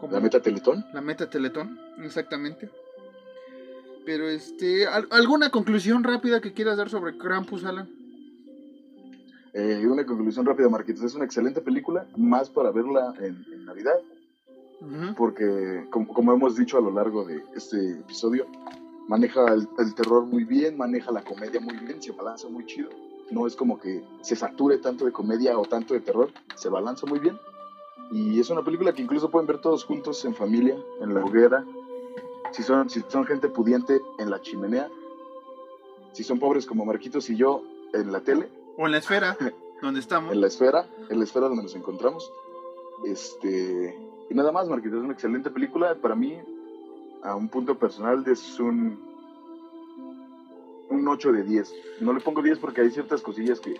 Como 0.00 0.14
La 0.14 0.20
meta 0.20 0.40
Teletón. 0.40 0.82
La 0.94 1.02
meta 1.02 1.28
Teletón, 1.28 1.78
exactamente. 2.02 2.70
Pero 4.06 4.26
este, 4.30 4.86
¿al- 4.86 5.08
¿alguna 5.10 5.50
conclusión 5.50 6.04
rápida 6.04 6.40
que 6.40 6.54
quieras 6.54 6.78
dar 6.78 6.88
sobre 6.88 7.18
Krampus, 7.18 7.64
Alan? 7.66 7.90
Eh, 9.58 9.86
una 9.86 10.04
conclusión 10.04 10.44
rápida, 10.44 10.68
Marquitos. 10.68 11.02
Es 11.02 11.14
una 11.14 11.24
excelente 11.24 11.62
película, 11.62 12.06
más 12.14 12.50
para 12.50 12.70
verla 12.70 13.14
en, 13.20 13.42
en 13.50 13.64
Navidad, 13.64 13.98
Ujú. 14.82 15.14
porque 15.16 15.86
como, 15.90 16.12
como 16.12 16.34
hemos 16.34 16.56
dicho 16.56 16.76
a 16.76 16.82
lo 16.82 16.90
largo 16.90 17.24
de 17.24 17.42
este 17.54 17.92
episodio, 17.92 18.44
maneja 19.08 19.46
el, 19.54 19.66
el 19.78 19.94
terror 19.94 20.26
muy 20.26 20.44
bien, 20.44 20.76
maneja 20.76 21.10
la 21.10 21.22
comedia 21.24 21.58
muy 21.58 21.74
bien, 21.76 22.02
se 22.02 22.12
balanza 22.12 22.50
muy 22.50 22.66
chido. 22.66 22.90
No 23.30 23.46
es 23.46 23.56
como 23.56 23.80
que 23.80 24.04
se 24.20 24.36
sature 24.36 24.76
tanto 24.76 25.06
de 25.06 25.12
comedia 25.12 25.58
o 25.58 25.64
tanto 25.64 25.94
de 25.94 26.00
terror, 26.00 26.28
se 26.54 26.68
balanza 26.68 27.06
muy 27.06 27.18
bien. 27.18 27.38
Y 28.12 28.38
es 28.38 28.50
una 28.50 28.62
película 28.62 28.92
que 28.92 29.00
incluso 29.00 29.30
pueden 29.30 29.46
ver 29.46 29.62
todos 29.62 29.84
juntos 29.84 30.22
en 30.26 30.34
familia, 30.34 30.76
en 31.00 31.14
la 31.14 31.24
hoguera. 31.24 31.64
Si 32.52 32.62
son, 32.62 32.90
si 32.90 33.02
son 33.08 33.24
gente 33.24 33.48
pudiente, 33.48 34.02
en 34.18 34.28
la 34.28 34.42
chimenea. 34.42 34.90
Si 36.12 36.22
son 36.24 36.38
pobres 36.38 36.66
como 36.66 36.84
Marquitos 36.84 37.30
y 37.30 37.36
yo, 37.36 37.62
en 37.94 38.12
la 38.12 38.20
tele. 38.20 38.48
O 38.76 38.86
en 38.86 38.92
la 38.92 38.98
esfera. 38.98 39.36
donde 39.82 40.00
estamos. 40.00 40.32
En 40.32 40.40
la 40.40 40.46
esfera, 40.46 40.88
en 41.08 41.18
la 41.18 41.24
esfera 41.24 41.48
donde 41.48 41.62
nos 41.62 41.74
encontramos. 41.74 42.30
Este, 43.04 43.96
y 44.30 44.34
nada 44.34 44.52
más, 44.52 44.68
Marquitos, 44.68 44.98
es 44.98 45.04
una 45.04 45.12
excelente 45.12 45.50
película. 45.50 45.94
Para 45.96 46.14
mí, 46.14 46.38
a 47.22 47.34
un 47.34 47.48
punto 47.48 47.78
personal, 47.78 48.24
es 48.26 48.58
un, 48.58 48.98
un 50.90 51.08
8 51.08 51.32
de 51.32 51.42
10. 51.42 51.74
No 52.00 52.12
le 52.12 52.20
pongo 52.20 52.42
10 52.42 52.58
porque 52.58 52.80
hay 52.82 52.90
ciertas 52.90 53.20
cosillas 53.22 53.60
que, 53.60 53.76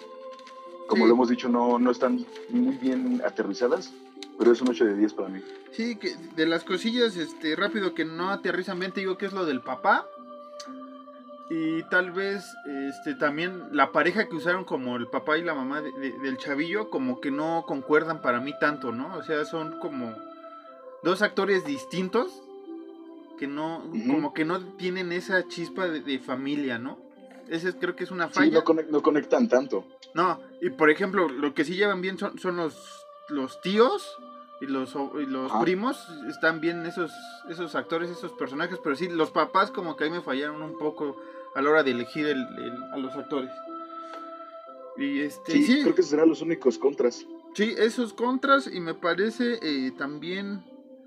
como 0.87 1.04
Sí. 1.04 1.09
lo 1.09 1.14
hemos 1.14 1.28
dicho, 1.28 1.48
no, 1.48 1.78
no 1.78 1.90
están 1.90 2.24
muy 2.50 2.76
bien 2.76 3.22
aterrizadas, 3.24 3.92
pero 4.38 4.52
es 4.52 4.61
un 4.61 4.68
8 4.68 4.85
de 4.85 4.96
10 4.96 5.12
para 5.14 5.28
mí. 5.28 5.40
Sí, 5.72 5.96
que 5.96 6.14
de 6.37 6.46
las 6.46 6.64
cosillas, 6.64 7.16
este, 7.16 7.56
rápido 7.56 7.94
que 7.94 8.04
no 8.04 8.30
aterrizan 8.30 8.78
bien, 8.78 8.92
te 8.92 9.00
digo 9.00 9.16
que 9.18 9.26
es 9.26 9.32
lo 9.32 9.44
del 9.46 9.61
papá. 9.62 10.06
Y 11.48 11.82
tal 11.85 12.11
vez, 12.11 12.44
este, 12.66 13.14
también 13.14 13.68
la 13.70 13.92
pareja 13.92 14.28
que 14.28 14.35
usaron 14.35 14.64
como 14.64 14.96
el 14.96 15.06
papá 15.06 15.38
y 15.38 15.42
la 15.44 15.54
mamá 15.54 15.80
de- 15.80 15.92
de- 15.92 16.18
del 16.18 16.38
chavillo, 16.38 16.90
como 16.90 17.20
que 17.20 17.30
no 17.30 17.64
concuerdan 17.66 18.20
para 18.20 18.40
mí 18.40 18.52
tanto, 18.59 18.90
¿no? 18.90 19.14
O 19.16 19.22
sea, 19.22 19.44
son 19.44 19.78
como 19.78 20.12
dos 21.04 21.22
actores 21.22 21.64
distintos 21.64 22.42
que 23.38 23.46
no, 23.46 23.85
como 24.09 24.32
que 24.35 24.44
no 24.44 24.61
tienen 24.76 25.12
esa 25.12 25.46
chispa 25.46 25.87
de, 25.87 26.00
de 26.00 26.18
familia, 26.18 26.78
¿no? 26.78 26.98
Ese 27.48 27.68
es- 27.68 27.76
creo 27.76 27.94
que 27.94 28.02
es 28.04 28.11
una 28.11 28.26
Sí, 28.28 28.35
falla. 28.35 28.52
no, 28.59 28.64
conec- 28.64 28.88
no 28.88 29.02
conectan 29.02 29.48
tanto. 29.48 29.85
No, 30.14 30.40
y 30.61 30.70
por 30.70 30.90
ejemplo, 30.90 31.28
lo 31.28 31.54
que 31.54 31.64
sí 31.64 31.76
llevan 31.76 32.00
bien 32.00 32.18
son, 32.18 32.38
son 32.40 32.56
los, 32.56 33.04
los 33.28 33.61
tíos 33.61 34.16
y 34.62 34.66
los, 34.66 34.96
y 35.20 35.26
los 35.26 35.52
primos. 35.62 36.09
Están 36.28 36.61
bien 36.61 36.87
esos, 36.87 37.12
esos 37.50 37.74
actores, 37.76 38.11
esos 38.11 38.32
personajes, 38.32 38.78
pero 38.82 38.96
sí, 38.96 39.09
los 39.09 39.30
papás 39.30 39.70
como 39.70 39.94
que 39.96 40.04
ahí 40.04 40.11
me 40.11 40.22
fallaron 40.22 40.62
un 40.62 40.76
poco 40.78 41.16
a 41.56 41.62
la 41.62 41.70
hora 41.70 41.82
de 41.82 41.90
elegir 41.92 42.26
el- 42.26 42.46
el- 42.58 42.82
a 42.92 42.96
los 42.98 43.14
actores. 43.16 43.50
Y 44.98 45.20
este, 45.20 45.52
Sí, 45.52 45.62
sí, 45.66 45.82
creo 45.82 45.94
que 45.94 46.02
serán 46.02 46.28
los 46.28 46.40
únicos 46.42 46.78
contras. 46.78 47.26
sí, 47.54 47.74
esos 47.78 48.12
contras 48.14 48.66
y 48.72 48.80
me 48.80 48.94
parece 48.94 49.58
eh, 49.62 49.92
también 49.96 50.62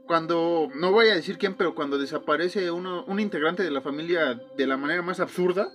cuando, 0.05 0.69
no 0.75 0.91
voy 0.91 1.07
a 1.09 1.15
decir 1.15 1.37
quién, 1.37 1.55
pero 1.55 1.75
cuando 1.75 1.97
desaparece 1.97 2.71
uno, 2.71 3.03
un 3.05 3.19
integrante 3.19 3.63
de 3.63 3.71
la 3.71 3.81
familia 3.81 4.39
de 4.57 4.67
la 4.67 4.77
manera 4.77 5.01
más 5.01 5.19
absurda, 5.19 5.71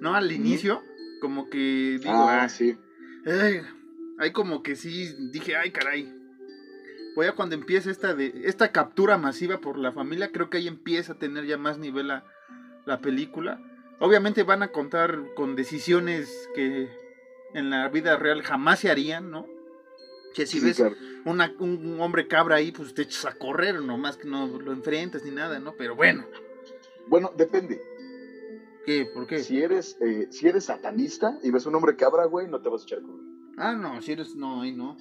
¿no? 0.00 0.14
Al 0.14 0.30
inicio, 0.32 0.82
como 1.20 1.48
que 1.50 1.98
digo, 2.00 2.12
Ah, 2.28 2.42
"Ah, 2.44 2.48
sí. 2.48 2.76
Ay, 3.26 3.62
ahí 4.18 4.32
como 4.32 4.62
que 4.62 4.76
sí 4.76 5.14
dije, 5.32 5.56
ay 5.56 5.70
caray. 5.70 6.14
Voy 7.16 7.26
a 7.26 7.32
cuando 7.32 7.54
empiece 7.56 7.90
esta 7.90 8.14
de 8.14 8.32
esta 8.44 8.70
captura 8.70 9.18
masiva 9.18 9.58
por 9.60 9.76
la 9.78 9.92
familia, 9.92 10.30
creo 10.30 10.48
que 10.50 10.58
ahí 10.58 10.68
empieza 10.68 11.14
a 11.14 11.18
tener 11.18 11.44
ya 11.46 11.56
más 11.58 11.78
nivel 11.78 12.08
la, 12.08 12.24
la 12.86 13.00
película. 13.00 13.60
Obviamente 14.00 14.42
van 14.44 14.62
a 14.62 14.70
contar 14.72 15.18
con 15.34 15.56
decisiones 15.56 16.48
que 16.54 16.88
en 17.54 17.70
la 17.70 17.88
vida 17.88 18.16
real 18.16 18.42
jamás 18.42 18.80
se 18.80 18.90
harían, 18.90 19.30
¿no? 19.30 19.46
Que 20.34 20.46
si 20.46 20.60
Sí, 20.60 20.66
ves 20.66 20.76
claro. 20.76 20.94
una- 21.24 21.52
un 21.58 22.00
hombre 22.00 22.28
cabra 22.28 22.56
ahí, 22.56 22.70
pues 22.70 22.94
te 22.94 23.02
echas 23.02 23.24
a 23.24 23.34
correr, 23.34 23.80
nomás 23.82 24.16
que 24.16 24.28
no 24.28 24.46
lo 24.46 24.72
enfrentas 24.72 25.24
ni 25.24 25.30
nada, 25.30 25.58
¿no? 25.58 25.74
Pero 25.76 25.96
bueno, 25.96 26.24
Bueno, 27.08 27.32
depende. 27.36 27.80
¿qué? 28.84 29.06
¿Por 29.06 29.26
qué? 29.26 29.42
Si 29.42 29.60
eres, 29.62 29.96
eh, 30.00 30.28
si 30.30 30.46
eres 30.46 30.64
satanista 30.66 31.38
y 31.42 31.50
ves 31.50 31.64
un 31.66 31.74
hombre 31.74 31.96
cabra, 31.96 32.26
güey, 32.26 32.46
no 32.48 32.60
te 32.60 32.68
vas 32.68 32.82
a 32.82 32.84
echar 32.84 33.00
con 33.02 33.54
Ah, 33.56 33.72
no, 33.74 34.00
si 34.02 34.12
eres, 34.12 34.36
no, 34.36 34.60
ahí 34.62 34.72
no. 34.72 34.96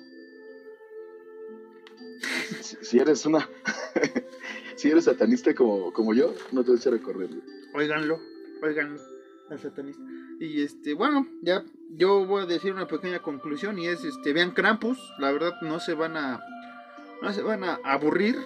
si, 2.61 2.77
si 2.81 2.99
eres 2.99 3.25
una 3.25 3.47
si 4.75 4.89
eres 4.89 5.03
satanista 5.05 5.53
como, 5.53 5.91
como 5.93 6.13
yo, 6.13 6.33
no 6.51 6.63
te 6.63 6.71
vas 6.71 6.79
a 6.79 6.89
echar 6.89 6.99
a 6.99 7.03
correr. 7.03 7.27
güey. 7.27 7.41
Óiganlo, 7.73 8.19
óiganlo, 8.61 8.99
al 9.49 9.59
satanista. 9.59 10.03
Y 10.39 10.61
este, 10.61 10.93
bueno, 10.93 11.27
ya 11.41 11.63
yo 11.91 12.25
voy 12.25 12.43
a 12.43 12.45
decir 12.45 12.73
una 12.73 12.87
pequeña 12.87 13.19
conclusión 13.19 13.79
y 13.79 13.87
es 13.87 14.03
este, 14.03 14.33
vean 14.33 14.51
Krampus, 14.51 14.97
la 15.19 15.31
verdad 15.31 15.53
no 15.61 15.79
se 15.79 15.93
van 15.93 16.17
a 16.17 16.39
no 17.21 17.33
se 17.33 17.41
van 17.41 17.63
a 17.63 17.79
aburrir, 17.83 18.37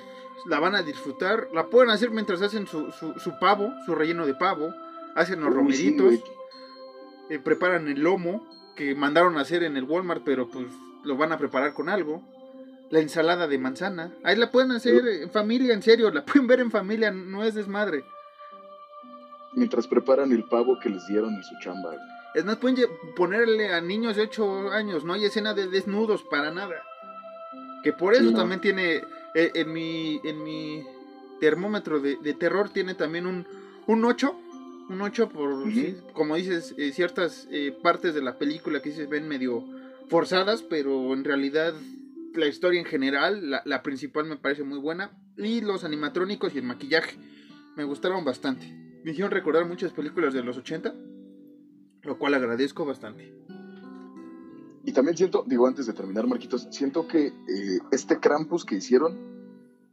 la 0.45 0.59
van 0.59 0.75
a 0.75 0.83
disfrutar, 0.83 1.47
la 1.53 1.67
pueden 1.67 1.89
hacer 1.89 2.11
mientras 2.11 2.41
hacen 2.41 2.67
su, 2.67 2.91
su, 2.91 3.13
su 3.19 3.37
pavo, 3.39 3.73
su 3.85 3.95
relleno 3.95 4.25
de 4.25 4.33
pavo, 4.33 4.73
hacen 5.15 5.41
los 5.41 5.53
romeritos, 5.53 6.19
eh, 7.29 7.39
preparan 7.39 7.87
el 7.87 8.01
lomo 8.01 8.47
que 8.75 8.95
mandaron 8.95 9.37
a 9.37 9.41
hacer 9.41 9.63
en 9.63 9.77
el 9.77 9.83
Walmart, 9.83 10.23
pero 10.23 10.49
pues 10.49 10.67
lo 11.03 11.17
van 11.17 11.31
a 11.31 11.37
preparar 11.37 11.73
con 11.73 11.89
algo. 11.89 12.23
La 12.89 12.99
ensalada 12.99 13.47
de 13.47 13.57
manzana. 13.57 14.11
Ahí 14.23 14.35
la 14.35 14.51
pueden 14.51 14.71
hacer 14.71 15.07
en 15.07 15.29
familia, 15.31 15.73
en 15.73 15.81
serio, 15.81 16.11
la 16.11 16.25
pueden 16.25 16.47
ver 16.47 16.59
en 16.59 16.71
familia, 16.71 17.11
no 17.11 17.43
es 17.43 17.55
desmadre. 17.55 18.03
Mientras 19.53 19.87
preparan 19.87 20.31
el 20.31 20.43
pavo 20.45 20.79
que 20.79 20.89
les 20.89 21.05
dieron 21.07 21.33
en 21.35 21.43
su 21.43 21.55
chamba. 21.59 21.95
Es 22.33 22.45
más, 22.45 22.57
pueden 22.57 22.77
ponerle 23.15 23.73
a 23.73 23.81
niños 23.81 24.15
de 24.15 24.23
8 24.23 24.71
años, 24.71 25.03
no 25.03 25.13
hay 25.13 25.25
escena 25.25 25.53
de 25.53 25.67
desnudos 25.67 26.23
para 26.23 26.51
nada. 26.51 26.75
Que 27.83 27.91
por 27.91 28.13
eso 28.13 28.23
Sí, 28.23 28.31
no. 28.31 28.37
también 28.37 28.61
tiene, 28.61 29.03
eh, 29.35 29.51
en 29.55 29.73
mi 29.73 30.21
en 30.23 30.43
mi 30.43 30.83
termómetro 31.39 31.99
de, 31.99 32.15
de 32.17 32.33
terror 32.33 32.69
tiene 32.69 32.93
también 32.95 33.25
un, 33.25 33.45
un 33.87 34.05
8. 34.05 34.35
Un 34.89 35.01
8 35.01 35.29
por, 35.29 35.71
sí, 35.71 35.97
como 36.13 36.35
dices, 36.35 36.75
eh, 36.77 36.91
ciertas 36.91 37.47
eh, 37.51 37.75
partes 37.83 38.13
de 38.13 38.21
la 38.21 38.37
película 38.37 38.81
que 38.81 38.91
se 38.91 39.05
ven 39.07 39.27
medio 39.27 39.63
forzadas, 40.09 40.61
pero 40.63 41.13
en 41.13 41.23
realidad 41.23 41.73
la 42.33 42.45
historia 42.47 42.79
en 42.79 42.85
general, 42.85 43.49
la, 43.49 43.61
la 43.65 43.83
principal 43.83 44.25
me 44.25 44.37
parece 44.37 44.63
muy 44.63 44.79
buena. 44.79 45.11
Y 45.37 45.61
los 45.61 45.83
animatrónicos 45.83 46.53
y 46.53 46.57
el 46.59 46.63
maquillaje 46.65 47.17
me 47.77 47.83
gustaron 47.85 48.23
bastante. 48.25 48.65
Me 49.03 49.11
hicieron 49.11 49.31
recordar 49.31 49.65
muchas 49.65 49.91
películas 49.93 50.33
de 50.33 50.43
los 50.43 50.57
80, 50.57 50.93
lo 52.03 52.17
cual 52.17 52.33
agradezco 52.33 52.85
bastante. 52.85 53.33
Y 54.83 54.93
también 54.93 55.15
siento, 55.17 55.43
digo 55.47 55.67
antes 55.67 55.85
de 55.85 55.93
terminar, 55.93 56.27
Marquitos, 56.27 56.67
siento 56.71 57.07
que 57.07 57.27
eh, 57.27 57.79
este 57.91 58.19
Krampus 58.19 58.65
que 58.65 58.75
hicieron, 58.75 59.17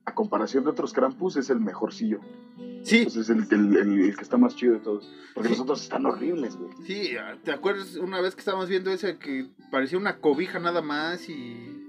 a 0.04 0.14
comparación 0.14 0.64
de 0.64 0.70
otros 0.70 0.92
Krampus, 0.92 1.36
es 1.36 1.50
el 1.50 1.60
mejorcillo. 1.60 2.20
Sí, 2.82 3.02
Pues 3.02 3.16
es 3.16 3.28
el, 3.28 3.46
el- 3.50 3.76
el- 3.76 4.00
el 4.00 4.16
que 4.16 4.22
está 4.22 4.38
más 4.38 4.56
chido 4.56 4.72
de 4.74 4.80
todos. 4.80 5.10
Porque 5.34 5.48
Sí. 5.50 5.54
los 5.54 5.60
otros 5.62 5.82
están 5.82 6.06
horribles, 6.06 6.56
güey. 6.56 6.70
sí, 6.86 7.10
¿te 7.44 7.50
acuerdas 7.52 7.96
una 7.96 8.20
vez 8.20 8.34
que 8.34 8.40
estábamos 8.40 8.68
viendo 8.68 8.90
esa 8.90 9.18
que 9.18 9.46
parecía 9.70 9.98
una 9.98 10.18
cobija 10.18 10.58
nada 10.58 10.80
más 10.80 11.28
y... 11.28 11.84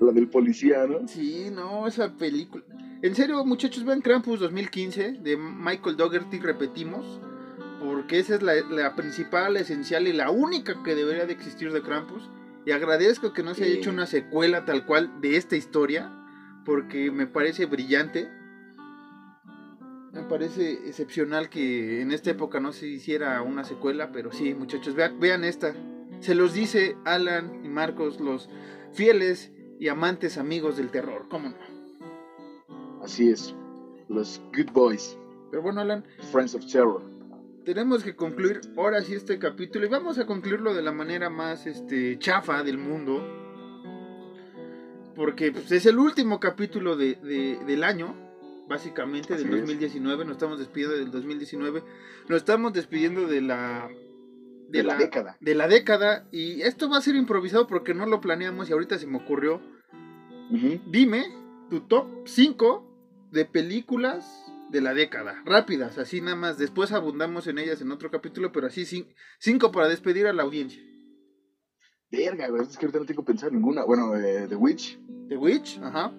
La 0.00 0.12
del 0.12 0.28
policía, 0.28 0.86
¿no? 0.86 1.06
Sí, 1.08 1.48
no, 1.50 1.86
esa 1.86 2.12
película... 2.14 2.64
En 3.02 3.14
serio, 3.14 3.44
muchachos, 3.44 3.84
vean 3.84 4.00
Krampus 4.00 4.40
2015 4.40 5.18
de 5.20 5.36
Michael 5.36 5.96
Dougherty, 5.96 6.38
repetimos, 6.38 7.20
porque 7.80 8.18
esa 8.18 8.36
es 8.36 8.42
la, 8.42 8.54
la 8.54 8.96
principal, 8.96 9.56
esencial 9.56 10.08
y 10.08 10.12
la 10.12 10.30
única 10.30 10.82
que 10.82 10.94
debería 10.94 11.26
de 11.26 11.34
existir 11.34 11.72
de 11.72 11.82
Krampus. 11.82 12.30
Y 12.64 12.72
agradezco 12.72 13.34
que 13.34 13.42
no 13.42 13.54
se 13.54 13.64
haya 13.64 13.74
hecho 13.74 13.90
una 13.90 14.06
secuela 14.06 14.64
tal 14.64 14.86
cual 14.86 15.20
de 15.20 15.36
esta 15.36 15.54
historia, 15.54 16.10
porque 16.64 17.10
me 17.10 17.26
parece 17.26 17.66
brillante. 17.66 18.30
Me 20.12 20.22
parece 20.22 20.72
excepcional 20.86 21.50
que 21.50 22.00
en 22.00 22.10
esta 22.10 22.30
época 22.30 22.60
no 22.60 22.72
se 22.72 22.86
hiciera 22.86 23.42
una 23.42 23.64
secuela, 23.64 24.12
pero 24.12 24.32
sí, 24.32 24.54
muchachos, 24.54 24.94
vean, 24.94 25.20
vean 25.20 25.44
esta. 25.44 25.74
Se 26.20 26.34
los 26.34 26.54
dice 26.54 26.96
Alan 27.04 27.60
y 27.64 27.68
Marcos, 27.68 28.18
los 28.18 28.48
fieles 28.92 29.52
y 29.78 29.88
amantes 29.88 30.38
amigos 30.38 30.78
del 30.78 30.90
terror, 30.90 31.26
¿cómo 31.28 31.50
no? 31.50 31.73
Así 33.04 33.30
es. 33.30 33.54
Los 34.08 34.40
Good 34.56 34.72
Boys, 34.72 35.16
Pero 35.50 35.62
bueno, 35.62 35.80
Alan, 35.80 36.04
Friends 36.32 36.54
of 36.54 36.66
Terror. 36.66 37.02
tenemos 37.64 38.02
que 38.04 38.14
concluir 38.16 38.60
ahora 38.76 39.00
sí 39.02 39.14
este 39.14 39.38
capítulo 39.38 39.86
y 39.86 39.88
vamos 39.88 40.18
a 40.18 40.26
concluirlo 40.26 40.74
de 40.74 40.82
la 40.82 40.92
manera 40.92 41.30
más 41.30 41.66
este 41.66 42.18
chafa 42.18 42.62
del 42.62 42.78
mundo. 42.78 43.22
Porque 45.16 45.52
pues, 45.52 45.70
es 45.72 45.86
el 45.86 45.98
último 45.98 46.40
capítulo 46.40 46.96
de, 46.96 47.14
de- 47.16 47.58
del 47.66 47.84
año, 47.84 48.14
básicamente, 48.68 49.34
del 49.36 49.44
Así 49.46 49.54
es. 49.54 49.60
2019. 49.60 50.24
Nos 50.24 50.32
estamos 50.32 50.58
despidiendo 50.58 50.96
del 50.96 51.10
2019. 51.10 51.82
Nos 52.28 52.36
estamos 52.38 52.72
despidiendo 52.72 53.26
de 53.26 53.40
la... 53.40 53.88
De 54.68 54.82
la 54.82 54.96
década. 54.96 55.36
De 55.40 55.54
la 55.54 55.68
década. 55.68 56.26
Y 56.32 56.62
esto 56.62 56.88
va 56.90 56.96
a 56.98 57.00
ser 57.00 57.14
improvisado 57.14 57.66
porque 57.68 57.94
no 57.94 58.06
lo 58.06 58.20
planeamos 58.20 58.68
y 58.68 58.72
ahorita 58.72 58.98
se 58.98 59.06
me 59.06 59.18
ocurrió. 59.18 59.60
Dime 60.86 61.24
tu 61.70 61.80
top 61.82 62.06
5 62.26 62.93
de 63.34 63.44
películas 63.44 64.24
de 64.70 64.80
la 64.80 64.94
década. 64.94 65.42
Rápidas, 65.44 65.98
así 65.98 66.20
nada 66.20 66.36
más. 66.36 66.56
Después 66.58 66.92
abundamos 66.92 67.46
en 67.46 67.58
ellas 67.58 67.80
en 67.82 67.92
otro 67.92 68.10
capítulo, 68.10 68.50
pero 68.52 68.66
así 68.68 68.84
5 69.38 69.70
para 69.72 69.88
despedir 69.88 70.26
a 70.26 70.32
la 70.32 70.42
audiencia. 70.44 70.82
Verga, 72.10 72.48
güey. 72.48 72.62
Es 72.62 72.78
que 72.78 72.86
ahorita 72.86 73.00
no 73.00 73.04
tengo 73.06 73.22
que 73.24 73.32
pensar 73.32 73.52
ninguna. 73.52 73.84
Bueno, 73.84 74.16
eh, 74.16 74.46
The 74.48 74.56
Witch. 74.56 74.98
The 75.28 75.36
Witch, 75.36 75.78
ajá. 75.82 76.12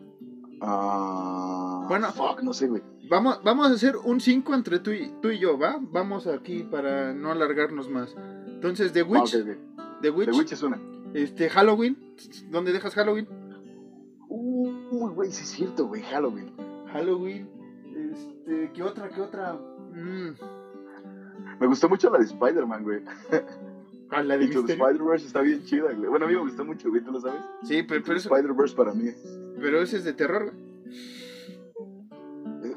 Ah. 0.62 1.86
Bueno. 1.88 2.12
Fuck, 2.12 2.44
no 2.44 2.54
sé, 2.54 2.68
güey. 2.68 2.82
Vamos, 3.10 3.40
vamos 3.44 3.68
a 3.68 3.74
hacer 3.74 3.96
un 3.98 4.20
5 4.20 4.54
entre 4.56 4.80
tú 4.80 4.92
y, 4.92 5.14
tú 5.22 5.30
y 5.30 5.40
yo, 5.40 5.58
¿va? 5.58 5.78
Vamos 5.80 6.28
aquí 6.28 6.64
para 6.64 7.14
no 7.14 7.32
alargarnos 7.32 7.90
más. 7.90 8.16
Entonces, 8.48 8.92
The 8.94 9.02
Ah, 9.02 9.06
Witch, 9.08 9.36
ok, 9.36 9.42
ok. 9.42 10.02
The 10.02 10.10
Witch, 10.10 10.30
The 10.32 10.38
Witch 10.38 10.52
es 10.54 10.64
una. 10.64 10.80
este, 11.14 11.50
Halloween. 11.50 11.98
¿Dónde 12.50 12.74
dejas 12.74 12.94
Halloween? 12.96 13.28
Uy, 14.28 15.12
güey, 15.14 15.32
sí 15.32 15.44
es 15.44 15.50
cierto, 15.50 15.88
güey. 15.88 16.02
Halloween. 16.04 16.52
Halloween. 16.96 17.50
Este, 18.12 18.72
¿qué 18.74 18.84
otra? 18.84 19.10
¿Qué 19.10 19.22
otra? 19.22 19.54
Mm, 19.54 20.30
Me 21.60 21.68
gustó 21.68 21.90
mucho 21.90 22.10
la 22.10 22.20
de 22.20 22.26
Spider-Man, 22.26 22.84
güey. 22.84 23.02
¿A 24.12 24.22
la 24.24 24.38
de 24.38 24.46
the? 24.46 24.74
Spider-Verse 24.74 25.28
está 25.28 25.42
bien 25.42 25.64
chida, 25.64 25.92
güey. 25.94 26.10
Bueno, 26.10 26.26
a 26.26 26.28
mí 26.30 26.36
me 26.36 26.42
gustó 26.42 26.64
mucho, 26.64 26.90
güey, 26.90 27.02
¿tú 27.04 27.12
lo 27.12 27.20
sabes? 27.20 27.42
Sí, 27.64 27.84
pero, 27.84 28.02
pero, 28.04 28.18
eso- 28.18 28.34
Spider-Verse 28.34 28.76
para 28.76 28.94
mí 28.94 29.10
pero 29.60 29.82
ese 29.82 29.98
es 29.98 30.04
de 30.04 30.14
terror. 30.14 30.52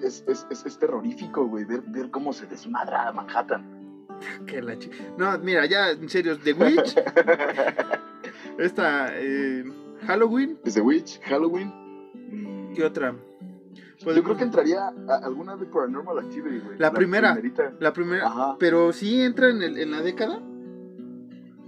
es, 0.02 0.24
es, 0.26 0.46
es, 0.50 0.64
es 0.66 0.78
terrorífico, 0.78 1.46
güey, 1.46 1.64
ver, 1.64 1.82
ver 1.88 2.10
cómo 2.10 2.32
se 2.32 2.46
desmadra 2.46 3.10
Manhattan. 3.12 3.76
Que 4.46 4.60
la 4.62 4.76
No, 5.16 5.38
mira, 5.38 5.66
ya 5.66 5.90
en 5.90 6.08
serio, 6.08 6.36
The 6.38 6.52
Witch, 6.54 6.96
esta 8.58 9.10
eh, 9.14 9.64
Halloween, 10.06 10.58
Desde 10.64 10.80
Witch, 10.80 11.20
Halloween. 11.22 11.72
¿qué 12.74 12.84
otra? 12.84 13.14
Yo 14.00 14.22
creo 14.22 14.36
que 14.36 14.44
entraría 14.44 14.88
a 15.08 15.14
alguna 15.24 15.56
de 15.56 15.66
Paranormal 15.66 16.18
Activity, 16.20 16.58
güey. 16.64 16.78
La 16.78 16.92
primera. 16.92 17.32
primerita. 17.32 17.72
La 17.80 17.92
primera, 17.92 18.26
Ajá. 18.26 18.56
pero 18.58 18.92
sí 18.92 19.20
entra 19.20 19.50
en, 19.50 19.62
el- 19.62 19.78
en 19.78 19.90
la 19.90 20.00
década. 20.02 20.40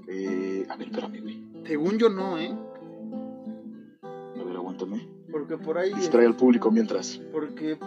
Eh, 0.08 0.66
a 0.68 0.76
ver, 0.76 0.88
espérame, 0.88 1.20
güey. 1.22 1.44
Según 1.66 1.98
yo 1.98 2.08
no, 2.08 2.38
¿eh? 2.38 2.56
A 4.02 4.42
ver, 4.44 4.56
aguántame. 4.56 5.08
Porque 5.30 5.56
por 5.56 5.78
ahí... 5.78 5.92
Distrae 5.94 6.26
al 6.26 6.36
público 6.36 6.70
mientras. 6.70 7.20
Porque... 7.32 7.78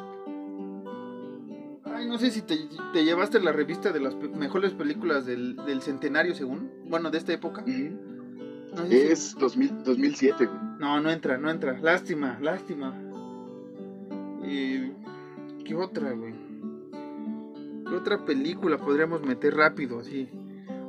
Ay, 1.86 2.08
no 2.08 2.18
sé 2.18 2.32
si 2.32 2.42
te, 2.42 2.58
te 2.94 3.04
llevaste 3.06 3.40
la 3.40 3.52
revista 3.52 3.92
de 3.92 4.00
las 4.00 4.16
pe- 4.16 4.30
mejores 4.30 4.72
películas 4.74 5.26
del, 5.26 5.56
del 5.66 5.82
centenario, 5.82 6.34
según. 6.34 6.72
Bueno, 6.90 7.12
de 7.12 7.18
esta 7.18 7.34
época. 7.34 7.62
No, 7.66 8.84
sé 8.84 8.90
si- 8.90 8.98
Es 9.12 9.36
2000, 9.36 9.84
2007, 9.84 10.46
güey. 10.46 10.58
no, 10.80 11.00
no 11.02 11.12
entra, 11.12 11.38
no 11.38 11.50
entra. 11.52 11.78
Lástima, 11.80 12.40
lástima. 12.42 12.94
Eh, 14.44 14.92
¿Qué 15.66 15.76
otra, 15.76 16.12
güey? 16.12 16.34
¿Qué 17.88 17.96
otra 17.96 18.26
película 18.26 18.78
podríamos 18.78 19.24
meter 19.24 19.56
rápido, 19.56 20.00
así? 20.00 20.30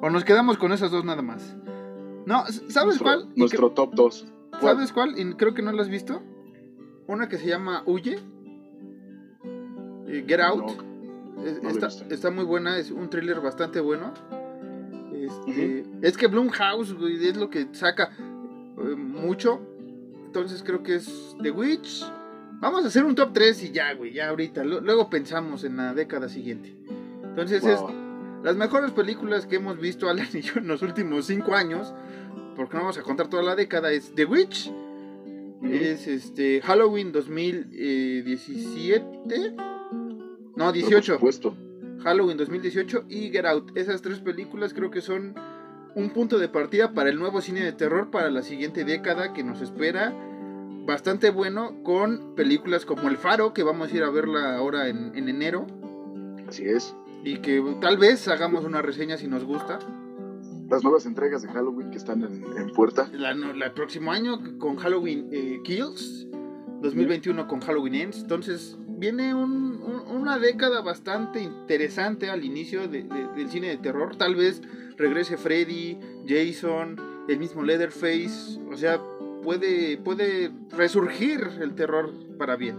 O 0.01 0.11
nos 0.11 0.25
quedamos 0.25 0.59
con 0.59 0.73
esas 0.73 0.91
dos 0.91 1.05
nada 1.05 1.23
más. 1.23 1.57
No, 2.27 2.45
¿sabes 2.47 3.01
Nuestro- 3.01 3.05
cuál? 3.05 3.29
Nuestro 3.37 3.71
top 3.71 3.95
2. 3.95 4.27
¿Sabes 4.61 4.93
cuál? 4.93 5.19
Y 5.19 5.35
creo 5.35 5.53
que 5.55 5.63
no 5.63 5.73
la 5.73 5.83
has 5.83 5.89
visto. 5.89 6.23
Una 7.07 7.29
que 7.29 7.39
se 7.39 7.47
llama 7.49 7.83
Huye. 7.87 8.19
Eh, 10.07 10.25
Get 10.27 10.41
Out. 10.41 10.73
No 11.37 11.69
he 11.69 11.73
está, 11.73 11.89
está 12.09 12.31
muy 12.31 12.45
buena, 12.45 12.79
es 12.79 12.91
un 12.91 13.11
thriller 13.11 13.41
bastante 13.41 13.81
bueno. 13.81 14.13
Este, 15.13 15.85
Es 16.03 16.17
que 16.17 16.27
Blumhouse, 16.29 16.95
güey, 16.95 17.27
es 17.27 17.37
lo 17.37 17.51
que 17.51 17.69
saca 17.73 18.11
eh, 18.19 18.95
mucho. 18.97 19.61
Entonces 20.27 20.63
creo 20.63 20.83
que 20.83 20.97
es 20.97 21.37
The 21.43 21.51
Witch. 21.51 22.05
Vamos 22.65 22.85
a 22.85 22.89
hacer 22.89 23.05
un 23.05 23.15
top 23.15 23.33
3 23.35 23.63
y 23.65 23.73
ya, 23.73 23.93
güey, 23.93 24.15
ya 24.15 24.31
ahorita. 24.31 24.65
Lu- 24.65 24.81
Luego 24.81 25.11
pensamos 25.11 25.65
en 25.65 25.77
la 25.77 25.93
década 25.93 26.31
siguiente. 26.31 26.75
Entonces 27.23 27.63
es 27.65 27.79
las 28.43 28.57
mejores 28.57 28.93
películas 28.93 29.45
que 29.47 29.57
hemos 29.57 29.79
visto 29.79 30.09
Alan 30.09 30.27
y 30.33 30.41
yo 30.41 30.55
en 30.57 30.67
los 30.69 30.81
últimos 30.81 31.27
5 31.27 31.55
años. 31.55 31.93
Porque 32.57 32.73
no 32.77 32.81
vamos 32.81 32.97
a 32.97 33.03
contar 33.03 33.29
toda 33.29 33.43
la 33.43 33.55
década. 33.55 33.93
Es 33.93 34.15
The 34.15 34.25
Witch. 34.25 34.73
Es 35.63 36.07
este 36.07 36.63
Halloween 36.63 37.13
2017. 37.13 39.55
No, 40.57 40.73
18. 40.73 40.91
Por 41.19 41.35
supuesto. 41.35 41.55
Halloween 42.03 42.39
2018 42.39 43.05
y 43.11 43.29
Get 43.31 43.45
Out. 43.45 43.77
Esas 43.77 44.01
tres 44.01 44.21
películas 44.21 44.73
creo 44.73 44.91
que 44.91 45.03
son 45.03 45.35
un 45.95 46.09
punto 46.11 46.39
de 46.39 46.49
partida 46.49 46.95
para 46.95 47.11
el 47.11 47.19
nuevo 47.19 47.43
cine 47.43 47.63
de 47.63 47.73
terror 47.73 48.11
para 48.11 48.31
la 48.31 48.41
siguiente 48.43 48.85
década 48.85 49.35
que 49.35 49.45
nos 49.45 49.61
espera. 49.61 50.15
Bastante 50.87 51.31
bueno 51.31 51.83
con 51.83 52.35
películas 52.35 52.85
como 52.85 53.09
El 53.09 53.17
Faro, 53.17 53.55
que 53.55 53.63
vamos 53.63 53.91
a 53.93 53.97
ir 53.97 54.03
a 54.03 54.11
verla 54.11 54.57
ahora 54.57 54.89
en, 54.89 55.17
en 55.17 55.29
enero. 55.29 55.67
Así 56.49 56.65
es. 56.67 56.95
Y 57.25 57.39
que 57.39 57.63
tal 57.81 57.97
vez 57.97 58.29
hagamos 58.29 58.65
una 58.65 58.83
reseña 58.83 59.17
si 59.17 59.27
nos 59.27 59.45
gusta. 59.45 59.79
Las 60.69 60.83
nuevas 60.83 61.07
entregas 61.07 61.43
de 61.43 61.49
Halloween 61.49 61.91
que 61.91 61.97
están 61.97 62.23
en, 62.23 62.45
en 62.59 62.71
puerta. 62.75 63.09
La, 63.13 63.31
el 63.31 63.73
próximo 63.73 64.13
año 64.13 64.39
con 64.59 64.77
Halloween 64.77 65.29
eh, 65.33 65.61
Kills. 65.65 66.27
2021 66.83 67.49
con 67.49 67.61
Halloween 67.61 67.95
Ends. 67.95 68.19
Entonces 68.21 68.77
viene 68.99 69.35
un- 69.35 69.81
un- 69.83 70.17
una 70.17 70.39
década 70.39 70.83
bastante 70.83 71.41
interesante 71.43 72.29
al 72.29 72.45
inicio 72.45 72.89
de- 72.89 73.05
de- 73.05 73.29
del 73.35 73.49
cine 73.49 73.69
de 73.69 73.79
terror. 73.79 74.17
Tal 74.17 74.35
vez 74.35 74.61
regrese 74.99 75.39
Freddy, 75.39 75.99
Jason, 76.27 76.97
el 77.27 77.39
mismo 77.39 77.63
Leatherface. 77.63 78.61
O 78.71 78.77
sea, 78.77 79.01
puede, 79.45 79.99
puede 79.99 80.51
resurgir 80.71 81.49
el 81.61 81.75
terror 81.75 82.11
para 82.39 82.57
bien. 82.57 82.77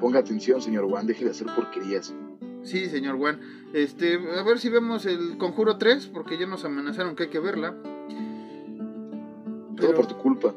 Ponga 0.00 0.20
atención, 0.20 0.62
señor 0.62 0.88
Juan, 0.88 1.06
deje 1.06 1.24
de 1.24 1.32
hacer 1.32 1.48
porquerías. 1.54 2.14
Sí, 2.62 2.86
señor 2.86 3.18
Juan. 3.18 3.40
Este, 3.74 4.14
a 4.14 4.42
ver 4.42 4.58
si 4.58 4.70
vemos 4.70 5.04
el 5.04 5.36
Conjuro 5.36 5.76
3, 5.76 6.06
porque 6.06 6.38
ya 6.38 6.46
nos 6.46 6.64
amenazaron 6.64 7.16
que 7.16 7.24
hay 7.24 7.28
que 7.28 7.40
verla. 7.40 7.74
Todo 9.76 9.94
por 9.94 10.06
tu 10.06 10.16
culpa. 10.16 10.54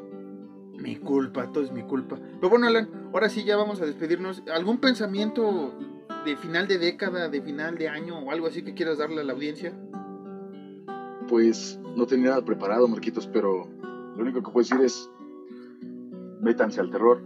Mi 0.78 0.96
culpa, 0.96 1.50
todo 1.52 1.64
es 1.64 1.72
mi 1.72 1.82
culpa. 1.82 2.18
Pero 2.36 2.50
bueno, 2.50 2.66
Alan, 2.66 2.88
ahora 3.12 3.28
sí 3.28 3.44
ya 3.44 3.56
vamos 3.56 3.80
a 3.80 3.86
despedirnos. 3.86 4.42
¿Algún 4.52 4.78
pensamiento 4.78 5.74
de 6.24 6.36
final 6.36 6.68
de 6.68 6.78
década, 6.78 7.28
de 7.28 7.40
final 7.40 7.76
de 7.78 7.88
año 7.88 8.18
o 8.18 8.30
algo 8.30 8.46
así 8.46 8.62
que 8.62 8.74
quieras 8.74 8.98
darle 8.98 9.20
a 9.20 9.24
la 9.24 9.32
audiencia? 9.32 9.72
Pues 11.28 11.78
no 11.96 12.06
tenía 12.06 12.30
nada 12.30 12.44
preparado, 12.44 12.86
Marquitos, 12.86 13.26
pero 13.26 13.66
lo 14.16 14.22
único 14.22 14.42
que 14.42 14.50
puedo 14.50 14.64
decir 14.64 14.80
es: 14.80 15.10
métanse 16.40 16.80
al 16.80 16.90
terror, 16.90 17.22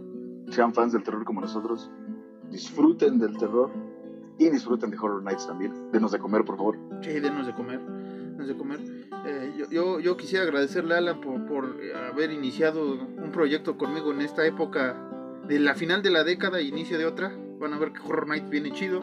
sean 0.49 0.73
fans 0.73 0.93
del 0.93 1.03
terror 1.03 1.23
como 1.25 1.41
nosotros, 1.41 1.89
disfruten 2.49 3.19
del 3.19 3.37
terror 3.37 3.71
y 4.37 4.49
disfruten 4.49 4.89
de 4.89 4.97
Horror 4.97 5.23
Nights 5.23 5.47
también. 5.47 5.91
Denos 5.91 6.11
de 6.11 6.19
comer, 6.19 6.45
por 6.45 6.57
favor. 6.57 6.77
Sí, 7.01 7.19
denos 7.19 7.45
de 7.45 7.53
comer. 7.53 7.79
Denos 7.79 8.47
de 8.47 8.55
comer. 8.55 8.79
Eh, 9.25 9.53
yo, 9.57 9.65
yo, 9.69 9.99
yo 9.99 10.15
quisiera 10.15 10.45
agradecerle 10.45 10.95
a 10.95 10.99
Alan 10.99 11.19
por, 11.19 11.45
por 11.45 11.75
haber 12.09 12.31
iniciado 12.31 12.93
un 12.93 13.31
proyecto 13.33 13.77
conmigo 13.77 14.11
en 14.11 14.21
esta 14.21 14.45
época 14.45 14.95
de 15.45 15.59
la 15.59 15.75
final 15.75 16.01
de 16.01 16.09
la 16.09 16.23
década 16.23 16.59
e 16.59 16.63
inicio 16.63 16.97
de 16.97 17.05
otra. 17.05 17.35
Van 17.59 17.73
a 17.73 17.77
ver 17.77 17.91
que 17.91 17.99
Horror 17.99 18.27
Nights 18.29 18.49
viene 18.49 18.71
chido. 18.71 19.01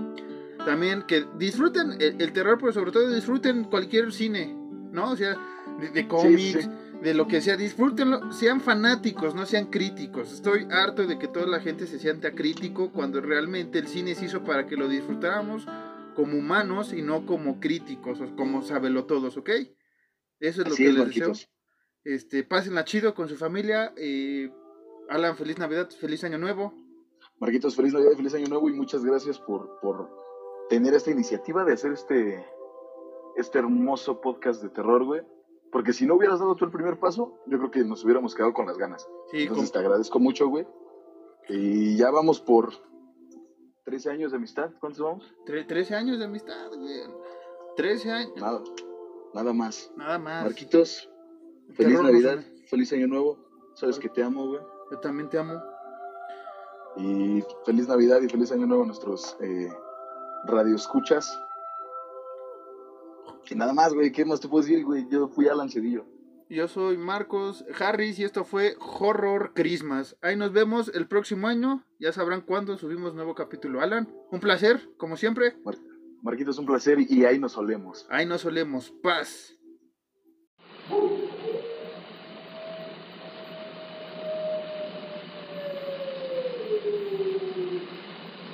También 0.65 1.03
que 1.07 1.27
disfruten 1.39 1.93
el, 2.01 2.21
el 2.21 2.33
terror, 2.33 2.57
pero 2.59 2.73
sobre 2.73 2.91
todo 2.91 3.15
disfruten 3.15 3.65
cualquier 3.65 4.11
cine, 4.13 4.57
¿no? 4.91 5.11
O 5.11 5.17
sea, 5.17 5.37
de, 5.79 5.91
de 5.91 6.09
cómics, 6.09 6.65
sí. 6.65 6.71
De 7.07 7.15
lo 7.15 7.29
que 7.29 7.41
sea, 7.41 7.57
disfrútenlo, 7.57 8.33
sean 8.33 8.61
fanáticos, 8.61 9.33
no 9.37 9.47
sean 9.47 9.67
críticos. 9.67 10.33
Estoy 10.33 10.67
harto 10.73 11.07
de 11.07 11.21
que 11.21 11.29
toda 11.29 11.47
la 11.47 11.61
gente 11.61 11.87
se 11.87 12.01
sienta 12.01 12.35
crítico 12.35 12.91
cuando 12.91 13.21
realmente 13.21 13.79
el 13.79 13.87
cine 13.87 14.17
se 14.17 14.25
hizo 14.25 14.43
para 14.43 14.67
que 14.67 14.77
lo 14.77 14.89
disfrutáramos 14.89 15.69
como 16.17 16.37
humanos 16.37 16.93
y 16.93 17.03
no 17.03 17.25
como 17.25 17.61
críticos 17.61 18.21
o 18.21 18.35
como 18.35 18.61
sabelotodos, 18.61 19.37
¿ok? 19.37 19.51
Eso 20.41 20.63
es 20.63 20.69
lo 20.69 20.75
que 20.75 20.89
es, 20.89 20.95
les 20.95 21.05
Marquitos. 21.05 21.29
deseo. 21.29 21.51
Este, 22.03 22.43
pásenla 22.43 22.85
chido 22.85 23.15
con 23.15 23.29
su 23.29 23.37
familia. 23.37 23.93
eh, 23.97 24.51
Alan, 25.09 25.37
feliz 25.37 25.59
Navidad, 25.59 25.89
feliz 25.91 26.25
Año 26.25 26.39
Nuevo. 26.39 26.75
Marquitos, 27.39 27.77
feliz 27.77 27.93
Navidad 27.93 28.17
feliz 28.17 28.35
Año 28.35 28.49
Nuevo 28.49 28.69
y 28.69 28.73
muchas 28.73 29.05
gracias 29.05 29.39
por, 29.39 29.79
por 29.81 30.11
tener 30.69 30.93
esta 30.93 31.13
iniciativa 31.13 31.65
de 31.65 31.75
hacer 31.75 31.93
este, 31.93 32.45
este 33.37 33.61
hermoso 33.61 34.21
podcast 34.21 34.61
de 34.61 34.71
terror, 34.71 35.05
güey. 35.05 35.36
Porque 35.77 35.93
si 35.93 36.07
no 36.07 36.15
hubieras 36.15 36.41
dado 36.41 36.55
tú 36.55 36.65
el 36.65 36.71
primer 36.71 36.99
paso, 36.99 37.35
yo 37.47 37.59
creo 37.59 37.71
que 37.71 37.85
nos 37.85 38.03
hubiéramos 38.03 38.35
quedado 38.35 38.55
con 38.55 38.65
las 38.65 38.79
ganas. 38.79 39.07
Sí, 39.31 39.43
Entonces 39.43 39.71
con- 39.71 39.73
te 39.83 39.87
agradezco 39.87 40.19
mucho, 40.19 40.49
güey. 40.49 40.67
Y 41.51 41.99
ya 41.99 42.11
vamos 42.11 42.41
por 42.41 42.71
13 43.85 44.09
años 44.11 44.31
de 44.33 44.39
amistad. 44.39 44.71
¿Cuántos 44.81 45.03
vamos? 45.03 45.35
tre- 45.45 45.67
13 45.67 45.95
años 45.95 46.19
de 46.19 46.25
amistad, 46.25 46.69
güey. 46.75 47.03
13 47.77 48.11
años, 48.11 48.33
Nada, 48.37 48.63
nada 49.35 49.53
más. 49.53 49.93
nada 49.97 50.19
más. 50.19 50.45
Marquitos, 50.45 51.11
El 51.69 51.75
feliz 51.75 52.01
Navidad, 52.01 52.39
feliz 52.71 52.91
Año 52.95 53.07
Nuevo. 53.07 53.37
Sabes 53.75 53.99
que 53.99 54.09
te 54.09 54.23
amo, 54.23 54.47
güey. 54.49 54.61
Yo 54.91 54.99
también 55.01 55.29
te 55.29 55.39
amo. 55.39 55.61
Y 56.97 57.45
feliz 57.67 57.87
Navidad 57.87 58.23
y 58.23 58.29
feliz 58.31 58.51
Año 58.51 58.67
Nuevo 58.67 58.85
a 58.85 58.87
nuestros 58.87 59.37
eh, 59.41 59.69
radioescuchas. 60.47 61.39
Y 63.49 63.55
nada 63.55 63.73
más, 63.73 63.95
güey, 63.95 64.11
¿qué 64.11 64.25
más 64.25 64.41
te 64.41 64.49
puedo 64.49 64.65
decir, 64.65 64.85
güey? 64.85 65.07
Yo 65.09 65.29
fui 65.29 65.49
Alan 65.49 65.71
Cedillo. 65.71 66.05
Yo 66.49 66.69
soy 66.69 66.97
Marcos 66.97 67.65
Harris 67.79 68.19
y 68.19 68.25
esto 68.25 68.45
fue 68.45 68.77
Horror 68.81 69.53
Christmas. 69.55 70.17
Ahí 70.23 70.37
nos 70.37 70.53
vemos 70.53 70.91
el 70.95 71.09
próximo 71.09 71.49
año. 71.49 71.85
Ya 71.99 72.13
sabrán 72.13 72.41
cuándo 72.41 72.77
subimos 72.77 73.15
nuevo 73.15 73.35
capítulo. 73.35 73.81
Alan, 73.81 74.09
un 74.31 74.41
placer, 74.41 74.81
como 74.97 75.17
siempre. 75.17 75.57
Marquitos, 76.23 76.59
un 76.59 76.67
placer 76.67 76.99
y 77.01 77.25
ahí 77.25 77.39
nos 77.39 77.53
solemos. 77.53 78.07
Ahí 78.11 78.27
nos 78.27 78.43
solemos. 78.43 78.93
Paz. 79.03 79.57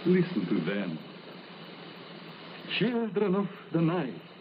Listen 0.04 0.46
to 0.46 0.54
them. 0.64 0.98
Children 2.78 3.34
of 3.34 3.48
the 3.72 3.80
night. 3.80 4.31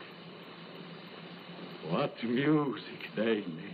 What 1.90 2.14
music 2.24 3.00
they 3.16 3.44
make. 3.48 3.71